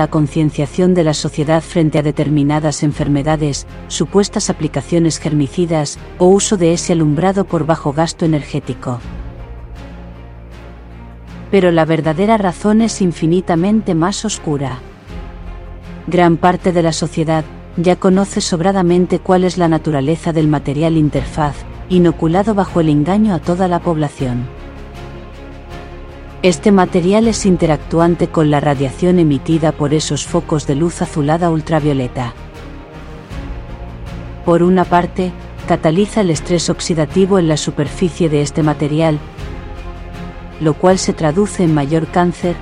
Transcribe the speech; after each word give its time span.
la 0.00 0.08
concienciación 0.08 0.94
de 0.94 1.04
la 1.04 1.12
sociedad 1.12 1.60
frente 1.60 1.98
a 1.98 2.02
determinadas 2.02 2.82
enfermedades, 2.82 3.66
supuestas 3.88 4.48
aplicaciones 4.48 5.18
germicidas 5.18 5.98
o 6.16 6.28
uso 6.28 6.56
de 6.56 6.72
ese 6.72 6.94
alumbrado 6.94 7.44
por 7.44 7.66
bajo 7.66 7.92
gasto 7.92 8.24
energético. 8.24 8.98
Pero 11.50 11.70
la 11.70 11.84
verdadera 11.84 12.38
razón 12.38 12.80
es 12.80 13.02
infinitamente 13.02 13.94
más 13.94 14.24
oscura. 14.24 14.78
Gran 16.06 16.38
parte 16.38 16.72
de 16.72 16.82
la 16.82 16.92
sociedad 16.92 17.44
ya 17.76 17.96
conoce 17.96 18.40
sobradamente 18.40 19.18
cuál 19.18 19.44
es 19.44 19.58
la 19.58 19.68
naturaleza 19.68 20.32
del 20.32 20.48
material 20.48 20.96
interfaz, 20.96 21.56
inoculado 21.90 22.54
bajo 22.54 22.80
el 22.80 22.88
engaño 22.88 23.34
a 23.34 23.38
toda 23.38 23.68
la 23.68 23.80
población. 23.80 24.59
Este 26.42 26.72
material 26.72 27.28
es 27.28 27.44
interactuante 27.44 28.28
con 28.28 28.50
la 28.50 28.60
radiación 28.60 29.18
emitida 29.18 29.72
por 29.72 29.92
esos 29.92 30.26
focos 30.26 30.66
de 30.66 30.74
luz 30.74 31.02
azulada 31.02 31.50
ultravioleta. 31.50 32.32
Por 34.46 34.62
una 34.62 34.86
parte, 34.86 35.32
cataliza 35.68 36.22
el 36.22 36.30
estrés 36.30 36.70
oxidativo 36.70 37.38
en 37.38 37.46
la 37.46 37.58
superficie 37.58 38.30
de 38.30 38.40
este 38.40 38.62
material, 38.62 39.18
lo 40.62 40.72
cual 40.72 40.98
se 40.98 41.12
traduce 41.12 41.62
en 41.62 41.74
mayor 41.74 42.06
cáncer, 42.06 42.56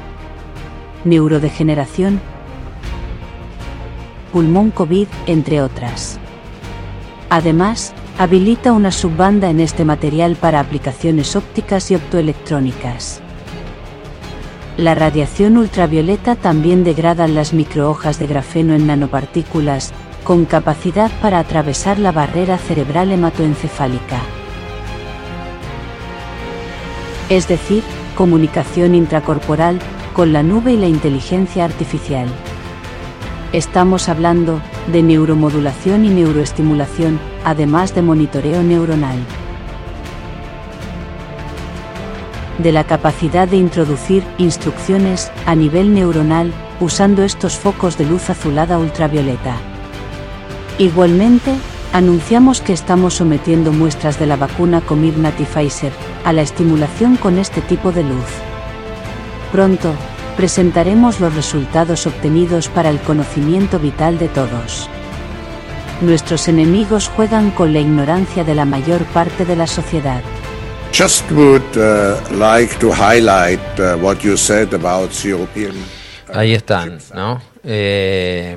neurodegeneración, 1.05 2.21
pulmón 4.33 4.73
COVID, 4.73 5.07
entre 5.27 5.63
otras. 5.63 6.19
Además, 7.31 7.93
habilita 8.19 8.73
una 8.73 8.91
subbanda 8.91 9.51
en 9.51 9.61
este 9.61 9.85
material 9.85 10.35
para 10.35 10.59
aplicaciones 10.59 11.37
ópticas 11.37 11.93
y 11.93 11.95
optoelectrónicas. 11.95 13.23
La 14.79 14.95
radiación 14.95 15.57
ultravioleta 15.57 16.37
también 16.37 16.85
degrada 16.85 17.27
las 17.27 17.53
microhojas 17.53 18.21
de 18.21 18.29
grafeno 18.29 18.75
en 18.75 18.87
nanopartículas, 18.87 19.93
con 20.23 20.45
capacidad 20.45 21.11
para 21.21 21.41
atravesar 21.41 21.99
la 21.99 22.13
barrera 22.13 22.59
cerebral 22.59 23.11
hematoencefálica. 23.11 24.21
Es 27.29 27.49
decir, 27.49 27.83
comunicación 28.15 28.95
intracorporal 28.95 29.81
con 30.15 30.33
la 30.33 30.45
nube 30.45 30.75
y 30.75 30.77
la 30.77 30.87
inteligencia 30.87 31.65
artificial. 31.65 32.29
Estamos 33.53 34.09
hablando 34.09 34.61
de 34.93 35.03
neuromodulación 35.03 36.05
y 36.05 36.11
neuroestimulación, 36.11 37.19
además 37.45 37.97
de 37.97 38.03
monitoreo 38.03 38.63
neuronal. 38.63 39.19
De 42.59 42.73
la 42.73 42.85
capacidad 42.85 43.49
de 43.49 43.57
introducir 43.57 44.23
instrucciones 44.37 45.31
a 45.47 45.55
nivel 45.55 45.95
neuronal 45.95 46.53
usando 46.81 47.23
estos 47.23 47.57
focos 47.57 47.97
de 47.97 48.07
luz 48.07 48.29
azulada 48.31 48.79
ultravioleta. 48.79 49.57
Igualmente, 50.79 51.55
anunciamos 51.93 52.61
que 52.61 52.73
estamos 52.73 53.15
sometiendo 53.15 53.73
muestras 53.73 54.19
de 54.19 54.27
la 54.27 54.37
vacuna 54.37 54.81
Comirnaty 54.81 55.45
Pfizer 55.45 55.93
a 56.25 56.33
la 56.33 56.43
estimulación 56.43 57.17
con 57.17 57.39
este 57.39 57.61
tipo 57.63 57.91
de 57.93 58.05
luz. 58.05 58.27
Pronto, 59.51 59.93
presentaremos 60.37 61.21
los 61.21 61.35
resultados 61.35 62.07
obtenidos 62.07 62.69
para 62.69 62.91
el 62.91 63.01
conocimiento 63.01 63.79
vital 63.79 64.19
de 64.19 64.29
todos. 64.29 64.89
Nuestros 66.01 66.47
enemigos 66.47 67.09
juegan 67.09 67.51
con 67.51 67.73
la 67.73 67.81
ignorancia 67.81 68.45
de 68.45 68.55
la 68.55 68.65
mayor 68.65 69.03
parte 69.07 69.45
de 69.45 69.57
la 69.57 69.67
sociedad. 69.67 70.23
Just 70.93 71.31
would 71.31 71.77
uh, 71.77 72.21
like 72.33 72.79
to 72.81 72.91
highlight 72.93 73.61
uh, 73.79 73.97
what 73.97 74.25
you 74.25 74.37
said 74.37 74.73
about 74.75 75.11
European. 75.25 75.75
Ahí 76.33 76.55
están, 76.55 76.99
¿no? 77.15 77.41
Eh, 77.65 78.57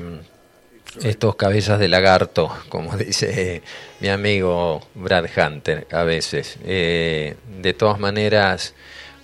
estos 1.02 1.36
cabezas 1.36 1.78
de 1.78 1.88
lagarto, 1.88 2.50
como 2.68 2.96
dice 2.96 3.62
mi 4.00 4.08
amigo 4.08 4.82
Brad 4.94 5.26
Hunter 5.36 5.86
a 5.90 6.02
veces. 6.02 6.58
Eh, 6.64 7.36
de 7.60 7.74
todas 7.74 7.98
maneras, 7.98 8.74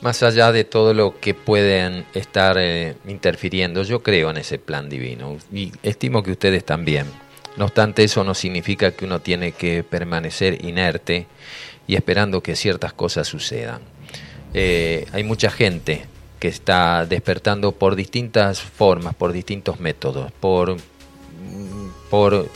más 0.00 0.22
allá 0.22 0.52
de 0.52 0.64
todo 0.64 0.94
lo 0.94 1.18
que 1.18 1.34
pueden 1.34 2.06
estar 2.14 2.56
eh, 2.58 2.94
interfiriendo, 3.06 3.82
yo 3.82 4.02
creo 4.02 4.30
en 4.30 4.38
ese 4.38 4.58
plan 4.58 4.88
divino 4.88 5.36
y 5.52 5.72
estimo 5.82 6.22
que 6.22 6.32
ustedes 6.32 6.64
también. 6.64 7.06
No 7.56 7.64
obstante, 7.64 8.04
eso 8.04 8.22
no 8.22 8.34
significa 8.34 8.92
que 8.92 9.04
uno 9.04 9.20
tiene 9.20 9.52
que 9.52 9.82
permanecer 9.82 10.64
inerte 10.64 11.26
y 11.88 11.96
esperando 11.96 12.42
que 12.42 12.54
ciertas 12.54 12.92
cosas 12.92 13.26
sucedan. 13.26 13.80
Eh, 14.54 15.06
hay 15.12 15.24
mucha 15.24 15.50
gente 15.50 16.04
que 16.38 16.46
está 16.46 17.04
despertando 17.06 17.72
por 17.72 17.96
distintas 17.96 18.60
formas, 18.60 19.16
por 19.16 19.32
distintos 19.32 19.80
métodos, 19.80 20.30
por, 20.30 20.76
por 22.10 22.48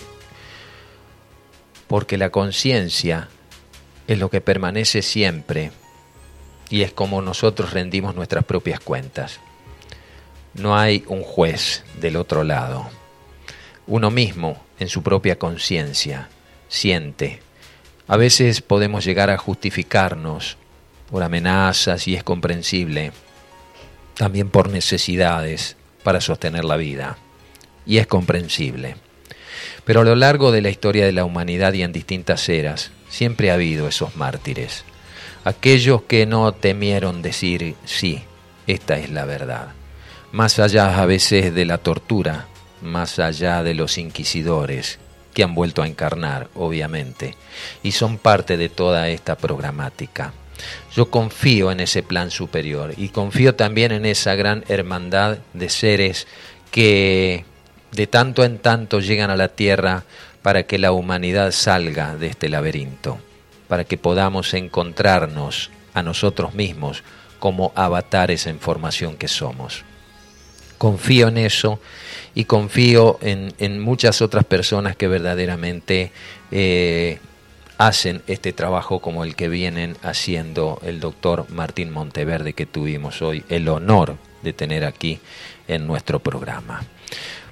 porque 1.88 2.16
la 2.16 2.30
conciencia 2.30 3.28
es 4.06 4.18
lo 4.18 4.30
que 4.30 4.40
permanece 4.40 5.02
siempre 5.02 5.72
y 6.70 6.82
es 6.82 6.92
como 6.92 7.20
nosotros 7.20 7.72
rendimos 7.72 8.14
nuestras 8.14 8.44
propias 8.44 8.80
cuentas. 8.80 9.40
No 10.54 10.76
hay 10.76 11.04
un 11.06 11.22
juez 11.22 11.84
del 12.00 12.16
otro 12.16 12.44
lado. 12.44 12.88
Uno 13.86 14.10
mismo, 14.10 14.62
en 14.78 14.88
su 14.88 15.02
propia 15.02 15.38
conciencia, 15.38 16.28
siente, 16.68 17.40
a 18.08 18.16
veces 18.16 18.60
podemos 18.60 19.04
llegar 19.04 19.30
a 19.30 19.38
justificarnos 19.38 20.56
por 21.10 21.22
amenazas 21.22 22.08
y 22.08 22.14
es 22.14 22.24
comprensible, 22.24 23.12
también 24.14 24.48
por 24.48 24.68
necesidades 24.70 25.76
para 26.02 26.20
sostener 26.20 26.64
la 26.64 26.76
vida, 26.76 27.16
y 27.86 27.98
es 27.98 28.06
comprensible. 28.06 28.96
Pero 29.84 30.00
a 30.00 30.04
lo 30.04 30.14
largo 30.14 30.52
de 30.52 30.62
la 30.62 30.70
historia 30.70 31.04
de 31.04 31.12
la 31.12 31.24
humanidad 31.24 31.72
y 31.74 31.82
en 31.82 31.92
distintas 31.92 32.48
eras, 32.48 32.90
siempre 33.08 33.50
ha 33.50 33.54
habido 33.54 33.88
esos 33.88 34.16
mártires, 34.16 34.84
aquellos 35.44 36.02
que 36.02 36.26
no 36.26 36.52
temieron 36.52 37.22
decir 37.22 37.74
sí, 37.84 38.22
esta 38.66 38.98
es 38.98 39.10
la 39.10 39.24
verdad, 39.24 39.68
más 40.32 40.58
allá 40.58 41.02
a 41.02 41.06
veces 41.06 41.54
de 41.54 41.66
la 41.66 41.78
tortura, 41.78 42.46
más 42.80 43.18
allá 43.18 43.62
de 43.62 43.74
los 43.74 43.98
inquisidores 43.98 44.98
que 45.32 45.42
han 45.42 45.54
vuelto 45.54 45.82
a 45.82 45.86
encarnar, 45.86 46.48
obviamente, 46.54 47.36
y 47.82 47.92
son 47.92 48.18
parte 48.18 48.56
de 48.56 48.68
toda 48.68 49.08
esta 49.08 49.36
programática. 49.36 50.32
Yo 50.94 51.10
confío 51.10 51.72
en 51.72 51.80
ese 51.80 52.02
plan 52.02 52.30
superior 52.30 52.94
y 52.96 53.08
confío 53.08 53.54
también 53.54 53.92
en 53.92 54.04
esa 54.04 54.34
gran 54.34 54.64
hermandad 54.68 55.38
de 55.54 55.68
seres 55.68 56.26
que 56.70 57.44
de 57.92 58.06
tanto 58.06 58.44
en 58.44 58.58
tanto 58.58 59.00
llegan 59.00 59.30
a 59.30 59.36
la 59.36 59.48
tierra 59.48 60.04
para 60.42 60.64
que 60.64 60.78
la 60.78 60.92
humanidad 60.92 61.52
salga 61.52 62.16
de 62.16 62.28
este 62.28 62.48
laberinto, 62.48 63.18
para 63.68 63.84
que 63.84 63.96
podamos 63.96 64.54
encontrarnos 64.54 65.70
a 65.94 66.02
nosotros 66.02 66.54
mismos 66.54 67.02
como 67.38 67.72
avatares 67.74 68.46
en 68.46 68.60
formación 68.60 69.16
que 69.16 69.28
somos. 69.28 69.84
Confío 70.82 71.28
en 71.28 71.38
eso 71.38 71.78
y 72.34 72.46
confío 72.46 73.20
en, 73.22 73.78
muchas 73.78 74.20
otras 74.20 74.42
personas 74.42 74.96
que 74.96 75.06
verdaderamente 75.06 76.10
eh, 76.50 77.20
hacen 77.78 78.20
este 78.26 78.52
trabajo 78.52 78.98
como 78.98 79.22
el 79.22 79.36
que 79.36 79.48
vienen 79.48 79.96
haciendo 80.02 80.80
el 80.84 80.98
doctor 80.98 81.46
Martín 81.50 81.92
Monteverde 81.92 82.52
que 82.52 82.66
tuvimos 82.66 83.22
hoy 83.22 83.44
el 83.48 83.68
honor 83.68 84.16
de 84.42 84.52
tener 84.52 84.84
aquí 84.84 85.20
en 85.68 85.86
nuestro 85.86 86.18
programa. 86.18 86.82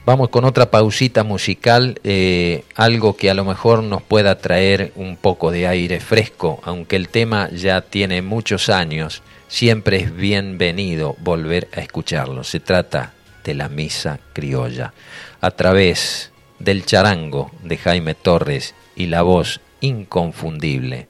Vamos 0.05 0.31
con 0.31 0.45
otra 0.45 0.69
pausita 0.73 1.23
musical, 1.23 2.01
eh, 2.03 2.65
algo 2.75 3.17
que 3.17 3.31
a 3.31 3.35
lo 3.35 3.45
mejor 3.45 3.85
nos 3.85 4.03
pueda 4.03 4.39
traer 4.39 4.91
un 4.97 5.17
poco 5.17 5.53
de 5.53 5.69
aire 5.69 6.01
fresco, 6.01 6.59
aunque 6.65 6.97
el 6.97 7.09
tema 7.09 7.49
ya 7.51 7.81
tiene 7.81 8.23
muchos 8.23 8.69
años, 8.71 9.23
siempre 9.47 9.99
es 9.99 10.17
bienvenido 10.17 11.15
volver 11.21 11.69
a 11.73 11.81
escucharlo. 11.81 12.43
Se 12.43 12.59
trata 12.59 13.13
de 13.51 13.57
la 13.57 13.69
misa 13.69 14.21
criolla, 14.33 14.95
a 15.41 15.51
través 15.51 16.31
del 16.61 16.87
charango 16.87 17.51
de 17.65 17.79
Jaime 17.79 18.15
Torres 18.15 18.77
y 18.95 19.07
la 19.07 19.23
voz 19.23 19.61
inconfundible 19.81 21.09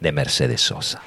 de 0.00 0.10
Mercedes 0.10 0.62
Sosa. 0.62 1.00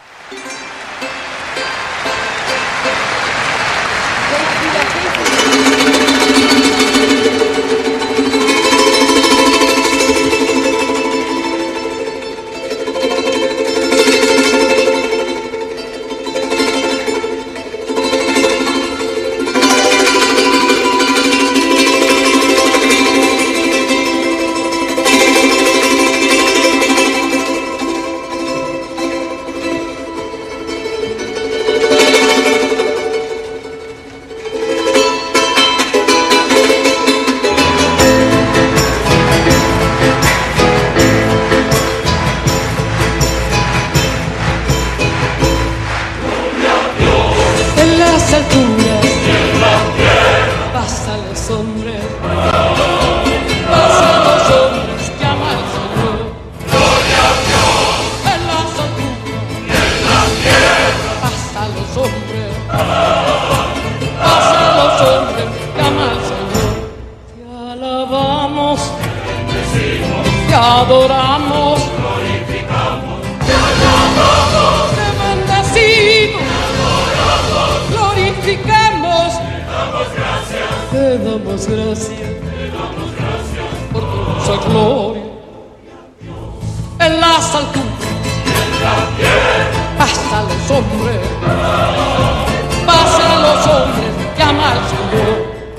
Pasa 92.86 93.26
los 93.40 93.68
hombres, 93.68 94.12
llama 94.38 94.72
al 94.72 94.82
Señor. 94.90 95.38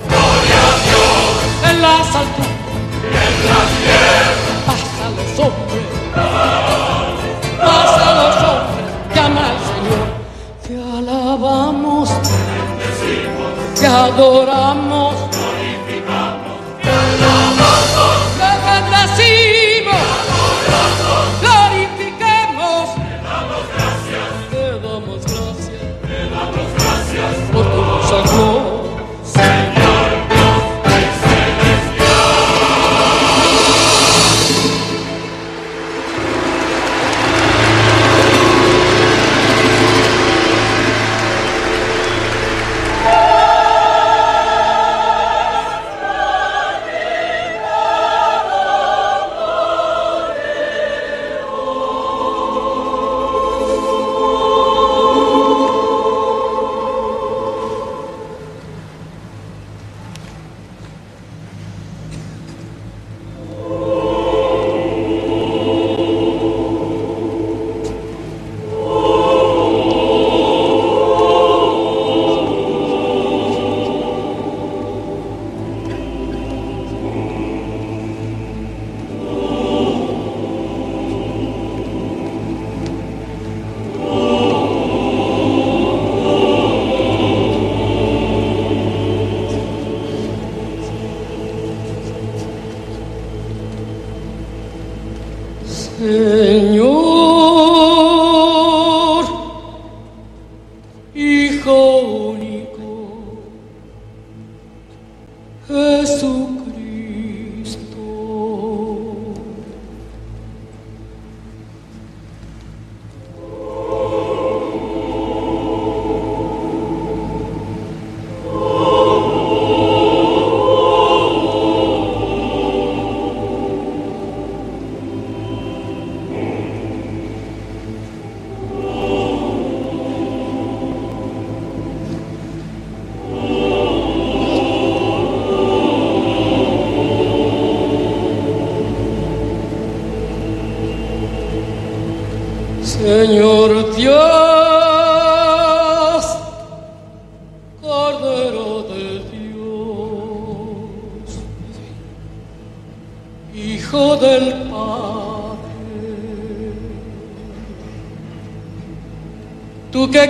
gloria 0.08 0.60
a 0.60 0.76
Dios, 0.84 1.32
En 1.70 1.76
las 1.82 2.06
alturas, 2.16 2.60
en 3.04 3.34
la 3.46 3.60
tierra, 3.80 4.32
pasa 4.66 5.02
a 5.06 5.10
los 5.16 5.30
hombres, 5.38 5.86
pasa 7.58 8.06
los 8.20 8.36
hombres, 8.48 8.88
llama 9.14 9.42
al 9.50 9.58
Señor. 9.70 10.06
Te 10.66 10.72
alabamos, 10.98 12.08
te 13.78 13.86
adoramos, 13.86 14.69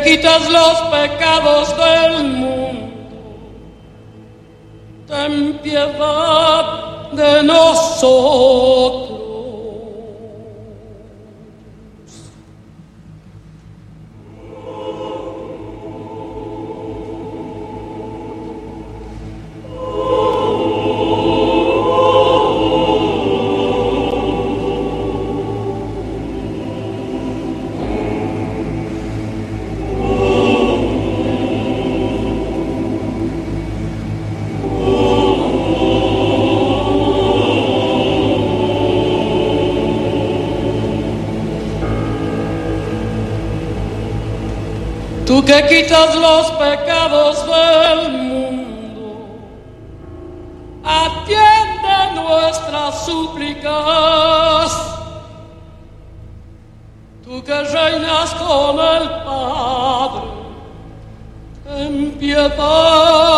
quitas 0.04 0.48
los 0.50 0.80
pecados 0.90 1.76
del 1.76 2.29
que 45.50 45.66
quitas 45.66 46.14
los 46.14 46.52
pecados 46.52 47.44
del 47.44 48.12
mundo, 48.12 49.40
atiende 50.84 52.20
nuestras 52.22 53.04
súplicas. 53.04 54.70
Tú 57.24 57.42
que 57.42 57.62
reinas 57.64 58.32
con 58.34 58.78
el 58.78 59.08
Padre, 59.24 60.30
ten 61.64 62.12
piedad 62.12 63.29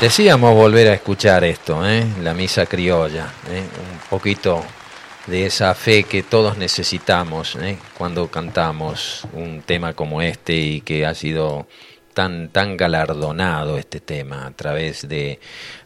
merecíamos 0.00 0.54
volver 0.54 0.86
a 0.86 0.94
escuchar 0.94 1.42
esto, 1.42 1.84
¿eh? 1.84 2.06
la 2.22 2.32
misa 2.32 2.66
criolla, 2.66 3.32
¿eh? 3.50 3.64
un 3.92 3.98
poquito 4.08 4.62
de 5.26 5.46
esa 5.46 5.74
fe 5.74 6.04
que 6.04 6.22
todos 6.22 6.56
necesitamos 6.56 7.56
¿eh? 7.56 7.78
cuando 7.96 8.28
cantamos 8.28 9.26
un 9.32 9.60
tema 9.62 9.94
como 9.94 10.22
este 10.22 10.54
y 10.54 10.80
que 10.82 11.04
ha 11.04 11.14
sido 11.14 11.66
tan, 12.14 12.50
tan 12.50 12.76
galardonado 12.76 13.76
este 13.76 13.98
tema 13.98 14.46
a 14.46 14.52
través 14.52 15.08
de, 15.08 15.40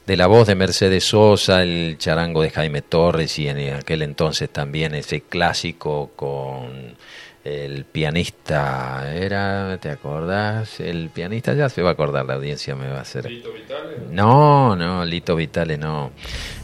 de 0.07 0.17
la 0.19 0.27
voz 0.27 0.47
de 0.47 0.57
Mercedes 0.57 1.05
Sosa, 1.05 1.63
el 1.63 1.97
charango 1.97 2.43
de 2.43 2.51
Jaime 2.51 2.83
Torres 2.83 3.39
y 3.39 3.49
en 3.49 3.73
aquel 3.73 4.03
entonces 4.03 4.51
también 4.51 4.95
ese 4.95 5.23
clásico 5.23 6.11
con 6.17 6.97
el 7.45 7.85
pianista 7.85 9.13
era, 9.15 9.77
¿te 9.81 9.91
acordás? 9.91 10.79
El 10.79 11.11
pianista 11.11 11.55
ya 11.55 11.69
se 11.69 11.83
va 11.83 11.91
a 11.91 11.93
acordar, 11.93 12.25
la 12.25 12.35
audiencia 12.35 12.77
me 12.77 12.89
va 12.89 12.99
a 12.99 13.03
hacer. 13.03 13.29
¿Lito 13.29 13.53
Vitale? 13.53 13.97
No, 14.11 14.77
no, 14.77 15.05
Lito 15.05 15.35
Vitale 15.35 15.77
no. 15.77 16.13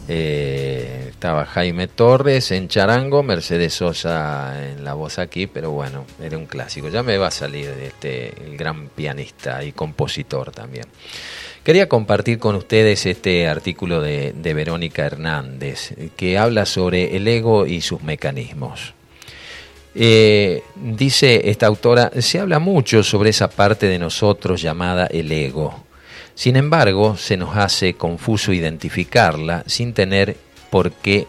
Eh, 0.07 1.09
estaba 1.11 1.45
Jaime 1.47 1.89
Torres 1.89 2.53
en 2.53 2.69
charango, 2.69 3.23
Mercedes 3.23 3.75
Sosa 3.75 4.71
en 4.71 4.85
la 4.85 4.95
voz 4.95 5.19
aquí, 5.19 5.49
pero 5.49 5.73
bueno, 5.73 6.07
era 6.23 6.39
un 6.39 6.47
clásico. 6.47 6.89
Ya 6.89 7.03
me 7.03 7.19
va 7.19 7.27
a 7.27 7.33
salir 7.33 7.69
este 7.83 8.33
el 8.45 8.57
gran 8.57 8.89
pianista 8.89 9.65
y 9.65 9.73
compositor 9.73 10.53
también. 10.53 10.87
Quería 11.65 11.89
compartir 11.89 12.39
con 12.39 12.55
ustedes 12.55 13.05
este 13.05 13.49
artículo 13.49 14.01
de, 14.01 14.33
de 14.33 14.55
Verónica 14.55 15.05
Hernández 15.05 15.93
que 16.17 16.39
habla 16.39 16.65
sobre 16.65 17.17
el 17.17 17.27
ego 17.27 17.67
y 17.67 17.81
sus 17.81 18.03
mecanismos. 18.03 18.95
Eh, 19.95 20.63
dice 20.77 21.51
esta 21.51 21.67
autora, 21.67 22.11
se 22.21 22.39
habla 22.39 22.59
mucho 22.59 23.03
sobre 23.03 23.31
esa 23.31 23.49
parte 23.49 23.87
de 23.87 23.99
nosotros 23.99 24.63
llamada 24.63 25.07
el 25.07 25.33
ego. 25.33 25.85
Sin 26.35 26.57
embargo, 26.57 27.17
se 27.17 27.37
nos 27.37 27.57
hace 27.57 27.95
confuso 27.95 28.53
identificarla 28.53 29.65
sin 29.67 29.93
tener 29.93 30.37
por 30.71 30.93
qué, 30.93 31.27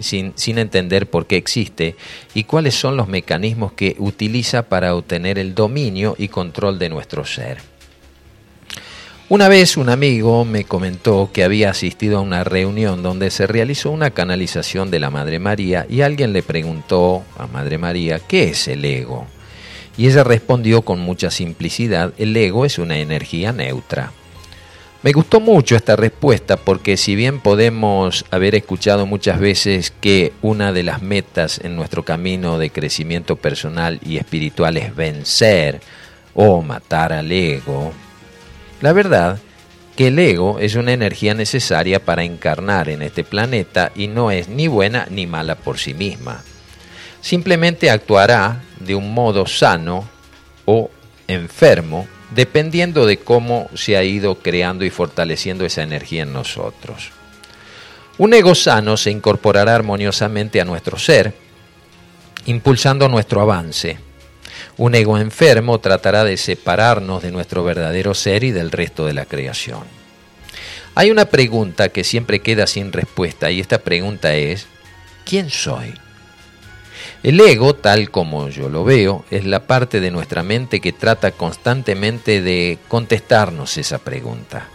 sin, 0.00 0.32
sin 0.36 0.58
entender 0.58 1.08
por 1.08 1.26
qué 1.26 1.36
existe 1.36 1.94
y 2.34 2.44
cuáles 2.44 2.74
son 2.74 2.96
los 2.96 3.06
mecanismos 3.06 3.72
que 3.72 3.94
utiliza 3.98 4.64
para 4.64 4.94
obtener 4.94 5.38
el 5.38 5.54
dominio 5.54 6.16
y 6.18 6.28
control 6.28 6.78
de 6.78 6.88
nuestro 6.88 7.24
ser. 7.24 7.58
Una 9.30 9.48
vez 9.48 9.76
un 9.76 9.90
amigo 9.90 10.46
me 10.46 10.64
comentó 10.64 11.28
que 11.30 11.44
había 11.44 11.68
asistido 11.68 12.16
a 12.16 12.22
una 12.22 12.44
reunión 12.44 13.02
donde 13.02 13.30
se 13.30 13.46
realizó 13.46 13.90
una 13.90 14.08
canalización 14.08 14.90
de 14.90 15.00
la 15.00 15.10
Madre 15.10 15.38
María 15.38 15.84
y 15.86 16.00
alguien 16.00 16.32
le 16.32 16.42
preguntó 16.42 17.24
a 17.36 17.46
Madre 17.46 17.76
María, 17.76 18.20
¿qué 18.20 18.44
es 18.44 18.68
el 18.68 18.82
ego? 18.86 19.26
Y 19.98 20.06
ella 20.06 20.24
respondió 20.24 20.80
con 20.80 21.00
mucha 21.00 21.30
simplicidad, 21.30 22.14
el 22.16 22.34
ego 22.34 22.64
es 22.64 22.78
una 22.78 23.00
energía 23.00 23.52
neutra. 23.52 24.12
Me 25.02 25.12
gustó 25.12 25.40
mucho 25.40 25.76
esta 25.76 25.94
respuesta 25.94 26.56
porque 26.56 26.96
si 26.96 27.14
bien 27.14 27.40
podemos 27.40 28.24
haber 28.30 28.54
escuchado 28.54 29.04
muchas 29.04 29.40
veces 29.40 29.92
que 30.00 30.32
una 30.40 30.72
de 30.72 30.84
las 30.84 31.02
metas 31.02 31.60
en 31.62 31.76
nuestro 31.76 32.02
camino 32.02 32.58
de 32.58 32.70
crecimiento 32.70 33.36
personal 33.36 34.00
y 34.02 34.16
espiritual 34.16 34.78
es 34.78 34.96
vencer 34.96 35.82
o 36.32 36.62
matar 36.62 37.12
al 37.12 37.30
ego, 37.30 37.92
la 38.80 38.92
verdad 38.92 39.38
que 39.96 40.08
el 40.08 40.18
ego 40.18 40.58
es 40.60 40.76
una 40.76 40.92
energía 40.92 41.34
necesaria 41.34 42.04
para 42.04 42.22
encarnar 42.22 42.88
en 42.88 43.02
este 43.02 43.24
planeta 43.24 43.90
y 43.96 44.06
no 44.06 44.30
es 44.30 44.48
ni 44.48 44.68
buena 44.68 45.08
ni 45.10 45.26
mala 45.26 45.56
por 45.56 45.78
sí 45.78 45.92
misma. 45.92 46.42
Simplemente 47.20 47.90
actuará 47.90 48.62
de 48.78 48.94
un 48.94 49.12
modo 49.12 49.46
sano 49.46 50.08
o 50.66 50.90
enfermo 51.26 52.06
dependiendo 52.30 53.06
de 53.06 53.16
cómo 53.16 53.68
se 53.74 53.96
ha 53.96 54.04
ido 54.04 54.36
creando 54.36 54.84
y 54.84 54.90
fortaleciendo 54.90 55.64
esa 55.64 55.82
energía 55.82 56.22
en 56.22 56.32
nosotros. 56.32 57.10
Un 58.18 58.34
ego 58.34 58.54
sano 58.54 58.96
se 58.96 59.10
incorporará 59.10 59.74
armoniosamente 59.74 60.60
a 60.60 60.64
nuestro 60.64 60.98
ser, 60.98 61.34
impulsando 62.46 63.08
nuestro 63.08 63.40
avance 63.40 63.98
un 64.78 64.94
ego 64.94 65.18
enfermo 65.18 65.80
tratará 65.80 66.24
de 66.24 66.36
separarnos 66.36 67.22
de 67.22 67.32
nuestro 67.32 67.64
verdadero 67.64 68.14
ser 68.14 68.44
y 68.44 68.52
del 68.52 68.70
resto 68.70 69.06
de 69.06 69.12
la 69.12 69.26
creación. 69.26 69.82
Hay 70.94 71.10
una 71.10 71.26
pregunta 71.26 71.90
que 71.90 72.04
siempre 72.04 72.40
queda 72.40 72.66
sin 72.66 72.92
respuesta 72.92 73.50
y 73.50 73.60
esta 73.60 73.78
pregunta 73.78 74.34
es, 74.34 74.66
¿quién 75.24 75.50
soy? 75.50 75.94
El 77.24 77.40
ego, 77.40 77.74
tal 77.74 78.10
como 78.10 78.48
yo 78.48 78.68
lo 78.68 78.84
veo, 78.84 79.24
es 79.30 79.44
la 79.44 79.66
parte 79.66 80.00
de 80.00 80.12
nuestra 80.12 80.44
mente 80.44 80.80
que 80.80 80.92
trata 80.92 81.32
constantemente 81.32 82.40
de 82.40 82.78
contestarnos 82.86 83.76
esa 83.76 83.98
pregunta. 83.98 84.68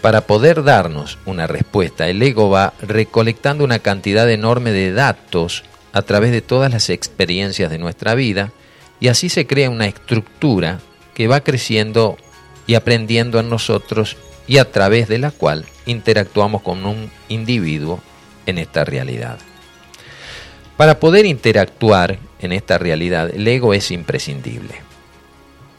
Para 0.00 0.20
poder 0.20 0.62
darnos 0.62 1.18
una 1.26 1.48
respuesta, 1.48 2.08
el 2.08 2.22
ego 2.22 2.48
va 2.48 2.74
recolectando 2.80 3.64
una 3.64 3.80
cantidad 3.80 4.30
enorme 4.30 4.70
de 4.70 4.92
datos 4.92 5.64
a 5.92 6.02
través 6.02 6.30
de 6.30 6.42
todas 6.42 6.70
las 6.70 6.90
experiencias 6.90 7.70
de 7.70 7.78
nuestra 7.78 8.14
vida 8.14 8.52
y 9.00 9.08
así 9.08 9.28
se 9.28 9.46
crea 9.46 9.70
una 9.70 9.86
estructura 9.86 10.80
que 11.14 11.28
va 11.28 11.40
creciendo 11.40 12.16
y 12.66 12.74
aprendiendo 12.74 13.38
en 13.38 13.48
nosotros 13.48 14.16
y 14.46 14.58
a 14.58 14.70
través 14.70 15.08
de 15.08 15.18
la 15.18 15.30
cual 15.30 15.66
interactuamos 15.86 16.62
con 16.62 16.84
un 16.84 17.10
individuo 17.28 18.00
en 18.46 18.58
esta 18.58 18.84
realidad. 18.84 19.38
Para 20.76 21.00
poder 21.00 21.24
interactuar 21.26 22.18
en 22.38 22.52
esta 22.52 22.78
realidad, 22.78 23.30
el 23.34 23.46
ego 23.48 23.72
es 23.72 23.90
imprescindible. 23.90 24.74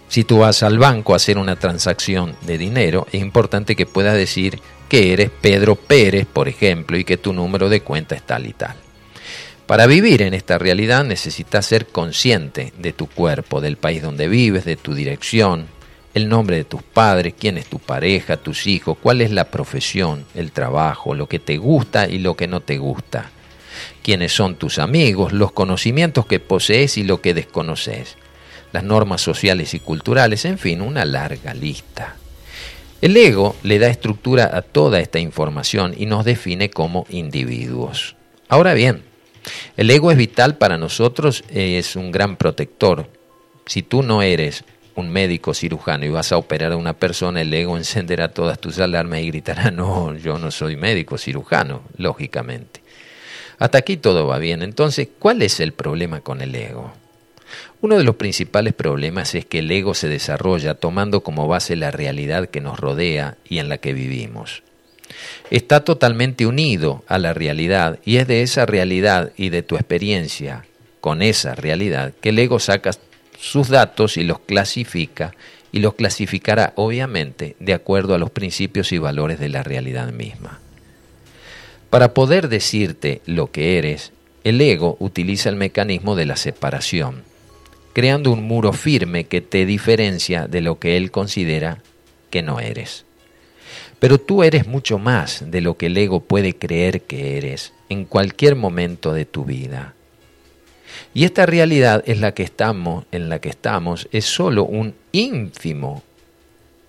Si 0.10 0.24
tú 0.24 0.40
vas 0.40 0.64
al 0.64 0.80
banco 0.80 1.14
a 1.14 1.18
hacer 1.18 1.38
una 1.38 1.58
transacción 1.58 2.36
de 2.42 2.58
dinero, 2.58 3.06
es 3.12 3.22
importante 3.22 3.76
que 3.76 3.86
puedas 3.86 4.16
decir 4.16 4.60
que 4.90 5.14
eres 5.14 5.30
Pedro 5.30 5.76
Pérez, 5.76 6.26
por 6.26 6.48
ejemplo, 6.48 6.98
y 6.98 7.04
que 7.04 7.18
tu 7.18 7.34
número 7.34 7.70
de 7.70 7.82
cuenta 7.82 8.16
es 8.16 8.24
tal 8.24 8.48
y 8.48 8.54
tal. 8.54 8.87
Para 9.68 9.86
vivir 9.86 10.22
en 10.22 10.34
esta 10.34 10.58
realidad 10.58 11.04
necesitas 11.04 11.66
ser 11.66 11.88
consciente 11.88 12.72
de 12.80 12.94
tu 12.94 13.08
cuerpo, 13.08 13.60
del 13.60 13.76
país 13.76 14.02
donde 14.02 14.30
vives, 14.30 14.64
de 14.64 14.78
tu 14.78 14.96
dirección, 14.96 15.68
el 16.14 16.30
nombre 16.30 16.56
de 16.56 16.64
tus 16.64 16.82
padres, 16.82 17.34
quién 17.38 17.58
es 17.58 17.66
tu 17.66 17.78
pareja, 17.78 18.38
tus 18.38 18.66
hijos, 18.66 18.98
cuál 19.04 19.20
es 19.20 19.30
la 19.30 19.52
profesión, 19.52 20.24
el 20.36 20.54
trabajo, 20.54 21.14
lo 21.16 21.28
que 21.28 21.40
te 21.40 21.58
gusta 21.58 22.08
y 22.08 22.20
lo 22.20 22.38
que 22.38 22.48
no 22.48 22.62
te 22.62 22.78
gusta, 22.78 23.30
quiénes 24.04 24.32
son 24.32 24.56
tus 24.56 24.80
amigos, 24.80 25.34
los 25.34 25.52
conocimientos 25.52 26.26
que 26.26 26.40
posees 26.40 26.98
y 26.98 27.04
lo 27.04 27.20
que 27.20 27.34
desconoces, 27.34 28.16
las 28.72 28.86
normas 28.86 29.20
sociales 29.20 29.74
y 29.74 29.82
culturales, 29.82 30.46
en 30.46 30.58
fin, 30.60 30.80
una 30.80 31.04
larga 31.04 31.54
lista. 31.54 32.16
El 33.02 33.18
ego 33.18 33.58
le 33.64 33.80
da 33.80 33.90
estructura 33.90 34.50
a 34.54 34.62
toda 34.62 35.02
esta 35.02 35.20
información 35.20 35.94
y 35.96 36.06
nos 36.06 36.24
define 36.24 36.70
como 36.70 37.06
individuos. 37.10 38.16
Ahora 38.48 38.74
bien, 38.74 39.04
el 39.76 39.90
ego 39.90 40.12
es 40.12 40.18
vital 40.18 40.58
para 40.58 40.78
nosotros, 40.78 41.44
es 41.50 41.96
un 41.96 42.12
gran 42.12 42.36
protector. 42.36 43.10
Si 43.66 43.82
tú 43.82 44.04
no 44.04 44.22
eres 44.22 44.64
un 44.96 45.10
médico 45.10 45.54
cirujano 45.54 46.06
y 46.06 46.10
vas 46.10 46.32
a 46.32 46.38
operar 46.38 46.72
a 46.72 46.78
una 46.78 46.94
persona, 46.94 47.42
el 47.42 47.54
ego 47.54 47.78
encenderá 47.78 48.30
todas 48.30 48.60
tus 48.60 48.80
alarmas 48.80 49.20
y 49.20 49.28
gritará, 49.28 49.72
no, 49.72 50.16
yo 50.16 50.38
no 50.38 50.52
soy 50.52 50.76
médico 50.76 51.18
cirujano, 51.18 51.84
lógicamente. 51.98 52.82
Hasta 53.60 53.80
aquí 53.80 53.98
todo 53.98 54.28
va 54.28 54.38
bien. 54.38 54.62
Entonces, 54.62 55.08
¿cuál 55.18 55.42
es 55.42 55.60
el 55.60 55.74
problema 55.74 56.22
con 56.22 56.42
el 56.42 56.54
ego? 56.54 56.94
Uno 57.82 57.98
de 57.98 58.04
los 58.04 58.16
principales 58.16 58.74
problemas 58.74 59.34
es 59.36 59.46
que 59.46 59.60
el 59.60 59.72
ego 59.72 59.94
se 59.94 60.10
desarrolla 60.10 60.76
tomando 60.76 61.22
como 61.22 61.48
base 61.48 61.76
la 61.76 61.92
realidad 61.92 62.50
que 62.50 62.62
nos 62.62 62.80
rodea 62.80 63.38
y 63.48 63.60
en 63.60 63.70
la 63.70 63.78
que 63.78 63.94
vivimos 63.94 64.64
está 65.52 65.84
totalmente 65.84 66.46
unido 66.46 67.04
a 67.08 67.18
la 67.18 67.34
realidad 67.34 68.00
y 68.06 68.18
es 68.18 68.28
de 68.28 68.42
esa 68.42 68.66
realidad 68.66 69.32
y 69.38 69.50
de 69.50 69.64
tu 69.64 69.76
experiencia 69.76 70.66
con 71.02 71.22
esa 71.22 71.56
realidad 71.56 72.14
que 72.22 72.30
el 72.30 72.40
ego 72.40 72.60
saca 72.60 72.92
sus 73.40 73.70
datos 73.70 74.18
y 74.18 74.24
los 74.24 74.40
clasifica 74.40 75.34
y 75.72 75.80
los 75.80 75.94
clasificará 75.94 76.74
obviamente 76.76 77.56
de 77.60 77.74
acuerdo 77.74 78.16
a 78.16 78.18
los 78.18 78.32
principios 78.32 78.92
y 78.92 78.98
valores 78.98 79.40
de 79.40 79.50
la 79.50 79.64
realidad 79.64 80.12
misma. 80.12 80.60
Para 81.90 82.14
poder 82.14 82.50
decirte 82.50 83.22
lo 83.26 83.52
que 83.52 83.78
eres, 83.78 84.12
el 84.44 84.60
ego 84.62 84.98
utiliza 85.00 85.50
el 85.50 85.56
mecanismo 85.56 86.16
de 86.16 86.26
la 86.26 86.36
separación, 86.36 87.24
creando 87.94 88.32
un 88.32 88.44
muro 88.44 88.74
firme 88.74 89.26
que 89.26 89.42
te 89.42 89.66
diferencia 89.66 90.48
de 90.48 90.62
lo 90.62 90.80
que 90.80 90.98
él 90.98 91.12
considera 91.12 91.82
que 92.30 92.42
no 92.42 92.60
eres. 92.60 93.07
Pero 94.00 94.20
tú 94.20 94.44
eres 94.44 94.68
mucho 94.68 95.00
más 95.00 95.44
de 95.50 95.62
lo 95.62 95.78
que 95.78 95.88
el 95.88 95.98
ego 95.98 96.20
puede 96.20 96.56
creer 96.56 97.02
que 97.02 97.38
eres 97.38 97.74
en 97.90 98.06
cualquier 98.06 98.56
momento 98.56 99.14
de 99.14 99.26
tu 99.26 99.46
vida. 99.46 99.96
Y 101.14 101.26
esta 101.26 101.46
realidad 101.46 102.04
es 102.06 102.20
la 102.20 102.34
que 102.34 102.44
estamos, 102.44 103.06
en 103.12 103.30
la 103.30 103.40
que 103.40 103.50
estamos, 103.50 104.08
es 104.12 104.26
solo 104.26 104.66
un 104.66 104.94
ínfimo 105.12 106.04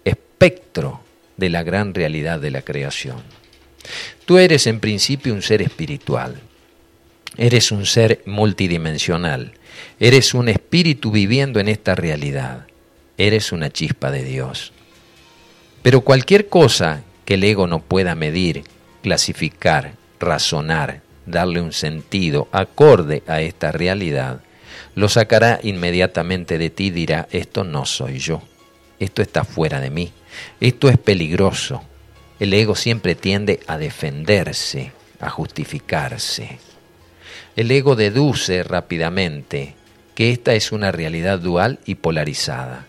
espectro 0.04 1.00
de 1.36 1.48
la 1.48 1.62
gran 1.62 1.94
realidad 1.94 2.40
de 2.40 2.50
la 2.50 2.62
creación. 2.62 3.22
Tú 4.24 4.38
eres 4.38 4.66
en 4.66 4.80
principio 4.80 5.32
un 5.32 5.42
ser 5.42 5.62
espiritual, 5.62 6.40
eres 7.36 7.72
un 7.72 7.86
ser 7.86 8.22
multidimensional, 8.26 9.52
eres 9.98 10.34
un 10.34 10.48
espíritu 10.48 11.10
viviendo 11.10 11.60
en 11.60 11.68
esta 11.68 11.94
realidad, 11.94 12.66
eres 13.16 13.52
una 13.52 13.70
chispa 13.70 14.10
de 14.10 14.24
Dios. 14.24 14.72
Pero 15.82 16.00
cualquier 16.02 16.48
cosa 16.48 17.02
que 17.24 17.34
el 17.34 17.44
ego 17.44 17.66
no 17.66 17.80
pueda 17.80 18.14
medir, 18.14 18.64
clasificar, 19.02 19.94
razonar, 20.18 21.02
darle 21.26 21.60
un 21.60 21.72
sentido 21.72 22.48
acorde 22.52 23.22
a 23.26 23.40
esta 23.40 23.70
realidad, 23.70 24.40
lo 24.94 25.08
sacará 25.08 25.60
inmediatamente 25.62 26.58
de 26.58 26.70
ti 26.70 26.86
y 26.86 26.90
dirá, 26.90 27.28
esto 27.30 27.64
no 27.64 27.84
soy 27.86 28.18
yo, 28.18 28.42
esto 28.98 29.22
está 29.22 29.44
fuera 29.44 29.80
de 29.80 29.90
mí, 29.90 30.12
esto 30.60 30.88
es 30.88 30.98
peligroso. 30.98 31.82
El 32.40 32.52
ego 32.52 32.74
siempre 32.74 33.14
tiende 33.14 33.60
a 33.66 33.78
defenderse, 33.78 34.92
a 35.20 35.30
justificarse. 35.30 36.58
El 37.56 37.70
ego 37.70 37.94
deduce 37.94 38.62
rápidamente 38.62 39.74
que 40.14 40.30
esta 40.30 40.54
es 40.54 40.72
una 40.72 40.90
realidad 40.90 41.38
dual 41.38 41.78
y 41.84 41.94
polarizada, 41.94 42.87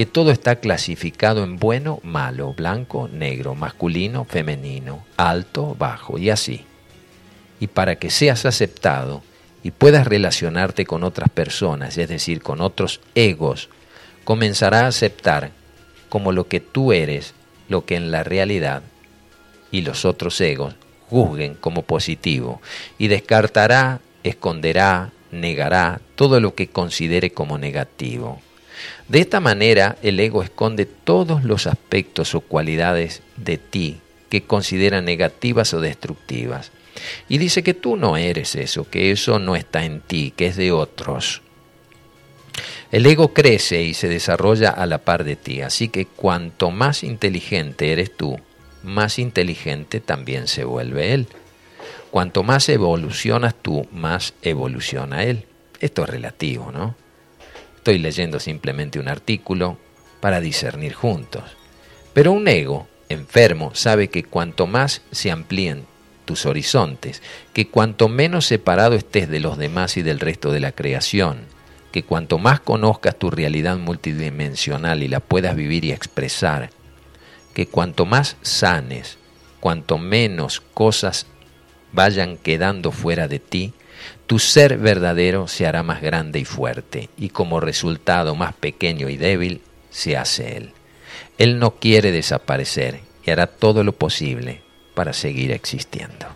que 0.00 0.06
todo 0.06 0.30
está 0.30 0.56
clasificado 0.56 1.44
en 1.44 1.58
bueno, 1.58 2.00
malo, 2.02 2.54
blanco, 2.54 3.10
negro, 3.12 3.54
masculino, 3.54 4.24
femenino, 4.24 5.04
alto, 5.18 5.76
bajo 5.78 6.16
y 6.16 6.30
así. 6.30 6.64
Y 7.60 7.66
para 7.66 7.96
que 7.96 8.08
seas 8.08 8.46
aceptado 8.46 9.22
y 9.62 9.72
puedas 9.72 10.06
relacionarte 10.06 10.86
con 10.86 11.04
otras 11.04 11.28
personas, 11.28 11.98
es 11.98 12.08
decir, 12.08 12.40
con 12.40 12.62
otros 12.62 13.02
egos, 13.14 13.68
comenzará 14.24 14.86
a 14.86 14.86
aceptar 14.86 15.50
como 16.08 16.32
lo 16.32 16.48
que 16.48 16.60
tú 16.60 16.94
eres, 16.94 17.34
lo 17.68 17.84
que 17.84 17.96
en 17.96 18.10
la 18.10 18.24
realidad 18.24 18.82
y 19.70 19.82
los 19.82 20.06
otros 20.06 20.40
egos 20.40 20.76
juzguen 21.10 21.56
como 21.56 21.82
positivo 21.82 22.62
y 22.96 23.08
descartará, 23.08 24.00
esconderá, 24.22 25.12
negará 25.30 26.00
todo 26.14 26.40
lo 26.40 26.54
que 26.54 26.68
considere 26.68 27.32
como 27.32 27.58
negativo. 27.58 28.40
De 29.10 29.18
esta 29.18 29.40
manera 29.40 29.96
el 30.02 30.20
ego 30.20 30.40
esconde 30.40 30.86
todos 30.86 31.42
los 31.42 31.66
aspectos 31.66 32.36
o 32.36 32.42
cualidades 32.42 33.22
de 33.36 33.58
ti 33.58 33.98
que 34.28 34.44
considera 34.44 35.02
negativas 35.02 35.74
o 35.74 35.80
destructivas. 35.80 36.70
Y 37.28 37.38
dice 37.38 37.64
que 37.64 37.74
tú 37.74 37.96
no 37.96 38.16
eres 38.16 38.54
eso, 38.54 38.88
que 38.88 39.10
eso 39.10 39.40
no 39.40 39.56
está 39.56 39.84
en 39.84 40.00
ti, 40.00 40.32
que 40.36 40.46
es 40.46 40.56
de 40.56 40.70
otros. 40.70 41.42
El 42.92 43.04
ego 43.04 43.34
crece 43.34 43.82
y 43.82 43.94
se 43.94 44.06
desarrolla 44.06 44.70
a 44.70 44.86
la 44.86 44.98
par 44.98 45.24
de 45.24 45.34
ti, 45.34 45.60
así 45.60 45.88
que 45.88 46.06
cuanto 46.06 46.70
más 46.70 47.02
inteligente 47.02 47.90
eres 47.90 48.16
tú, 48.16 48.38
más 48.84 49.18
inteligente 49.18 49.98
también 49.98 50.46
se 50.46 50.62
vuelve 50.62 51.14
él. 51.14 51.26
Cuanto 52.12 52.44
más 52.44 52.68
evolucionas 52.68 53.56
tú, 53.60 53.88
más 53.90 54.34
evoluciona 54.42 55.24
él. 55.24 55.46
Esto 55.80 56.04
es 56.04 56.10
relativo, 56.10 56.70
¿no? 56.70 56.94
Estoy 57.80 57.96
leyendo 57.96 58.40
simplemente 58.40 58.98
un 58.98 59.08
artículo 59.08 59.78
para 60.20 60.42
discernir 60.42 60.92
juntos. 60.92 61.44
Pero 62.12 62.30
un 62.30 62.46
ego 62.46 62.86
enfermo 63.08 63.74
sabe 63.74 64.08
que 64.08 64.22
cuanto 64.22 64.66
más 64.66 65.00
se 65.12 65.30
amplíen 65.30 65.86
tus 66.26 66.44
horizontes, 66.44 67.22
que 67.54 67.68
cuanto 67.68 68.10
menos 68.10 68.44
separado 68.44 68.96
estés 68.96 69.30
de 69.30 69.40
los 69.40 69.56
demás 69.56 69.96
y 69.96 70.02
del 70.02 70.20
resto 70.20 70.52
de 70.52 70.60
la 70.60 70.72
creación, 70.72 71.46
que 71.90 72.02
cuanto 72.02 72.36
más 72.36 72.60
conozcas 72.60 73.18
tu 73.18 73.30
realidad 73.30 73.78
multidimensional 73.78 75.02
y 75.02 75.08
la 75.08 75.20
puedas 75.20 75.56
vivir 75.56 75.86
y 75.86 75.92
expresar, 75.92 76.68
que 77.54 77.66
cuanto 77.66 78.04
más 78.04 78.36
sanes, 78.42 79.16
cuanto 79.58 79.96
menos 79.96 80.60
cosas 80.74 81.24
vayan 81.92 82.36
quedando 82.36 82.92
fuera 82.92 83.26
de 83.26 83.38
ti, 83.38 83.72
tu 84.30 84.38
ser 84.38 84.78
verdadero 84.78 85.48
se 85.48 85.66
hará 85.66 85.82
más 85.82 86.00
grande 86.00 86.38
y 86.38 86.44
fuerte, 86.44 87.08
y 87.16 87.30
como 87.30 87.58
resultado 87.58 88.36
más 88.36 88.54
pequeño 88.54 89.08
y 89.08 89.16
débil 89.16 89.60
se 89.90 90.16
hace 90.16 90.56
Él. 90.56 90.72
Él 91.36 91.58
no 91.58 91.72
quiere 91.80 92.12
desaparecer 92.12 93.00
y 93.26 93.32
hará 93.32 93.48
todo 93.48 93.82
lo 93.82 93.90
posible 93.90 94.62
para 94.94 95.14
seguir 95.14 95.50
existiendo. 95.50 96.28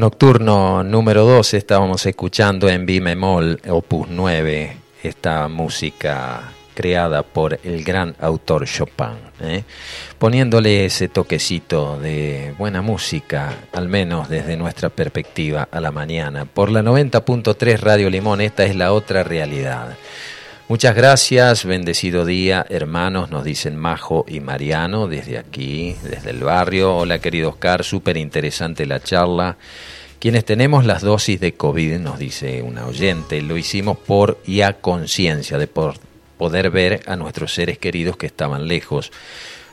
Nocturno 0.00 0.82
número 0.82 1.26
2 1.26 1.52
estábamos 1.52 2.06
escuchando 2.06 2.70
en 2.70 2.86
Bimemol, 2.86 3.60
opus 3.68 4.08
9, 4.08 4.74
esta 5.02 5.46
música 5.46 6.54
creada 6.72 7.22
por 7.22 7.60
el 7.62 7.84
gran 7.84 8.16
autor 8.18 8.64
Chopin, 8.64 9.18
¿eh? 9.42 9.62
poniéndole 10.18 10.86
ese 10.86 11.08
toquecito 11.08 11.98
de 12.00 12.54
buena 12.56 12.80
música, 12.80 13.54
al 13.74 13.88
menos 13.88 14.30
desde 14.30 14.56
nuestra 14.56 14.88
perspectiva, 14.88 15.68
a 15.70 15.80
la 15.80 15.92
mañana. 15.92 16.46
Por 16.46 16.70
la 16.70 16.80
90.3 16.80 17.78
Radio 17.80 18.08
Limón, 18.08 18.40
esta 18.40 18.64
es 18.64 18.74
la 18.76 18.94
otra 18.94 19.22
realidad. 19.22 19.98
Muchas 20.70 20.94
gracias, 20.94 21.64
bendecido 21.64 22.24
día, 22.24 22.64
hermanos, 22.68 23.28
nos 23.28 23.42
dicen 23.42 23.74
Majo 23.74 24.24
y 24.28 24.38
Mariano 24.38 25.08
desde 25.08 25.36
aquí, 25.36 25.96
desde 26.04 26.30
el 26.30 26.44
barrio. 26.44 26.94
Hola 26.94 27.18
querido 27.18 27.48
Oscar, 27.48 27.82
súper 27.82 28.16
interesante 28.16 28.86
la 28.86 29.00
charla. 29.00 29.56
Quienes 30.20 30.44
tenemos 30.44 30.84
las 30.84 31.02
dosis 31.02 31.40
de 31.40 31.54
COVID, 31.54 31.98
nos 31.98 32.20
dice 32.20 32.62
una 32.62 32.86
oyente, 32.86 33.42
lo 33.42 33.56
hicimos 33.56 33.98
por 33.98 34.38
y 34.46 34.60
a 34.60 34.74
conciencia 34.74 35.58
de 35.58 35.66
por 35.66 35.94
poder 36.38 36.70
ver 36.70 37.00
a 37.06 37.16
nuestros 37.16 37.52
seres 37.52 37.76
queridos 37.78 38.16
que 38.16 38.26
estaban 38.26 38.68
lejos. 38.68 39.10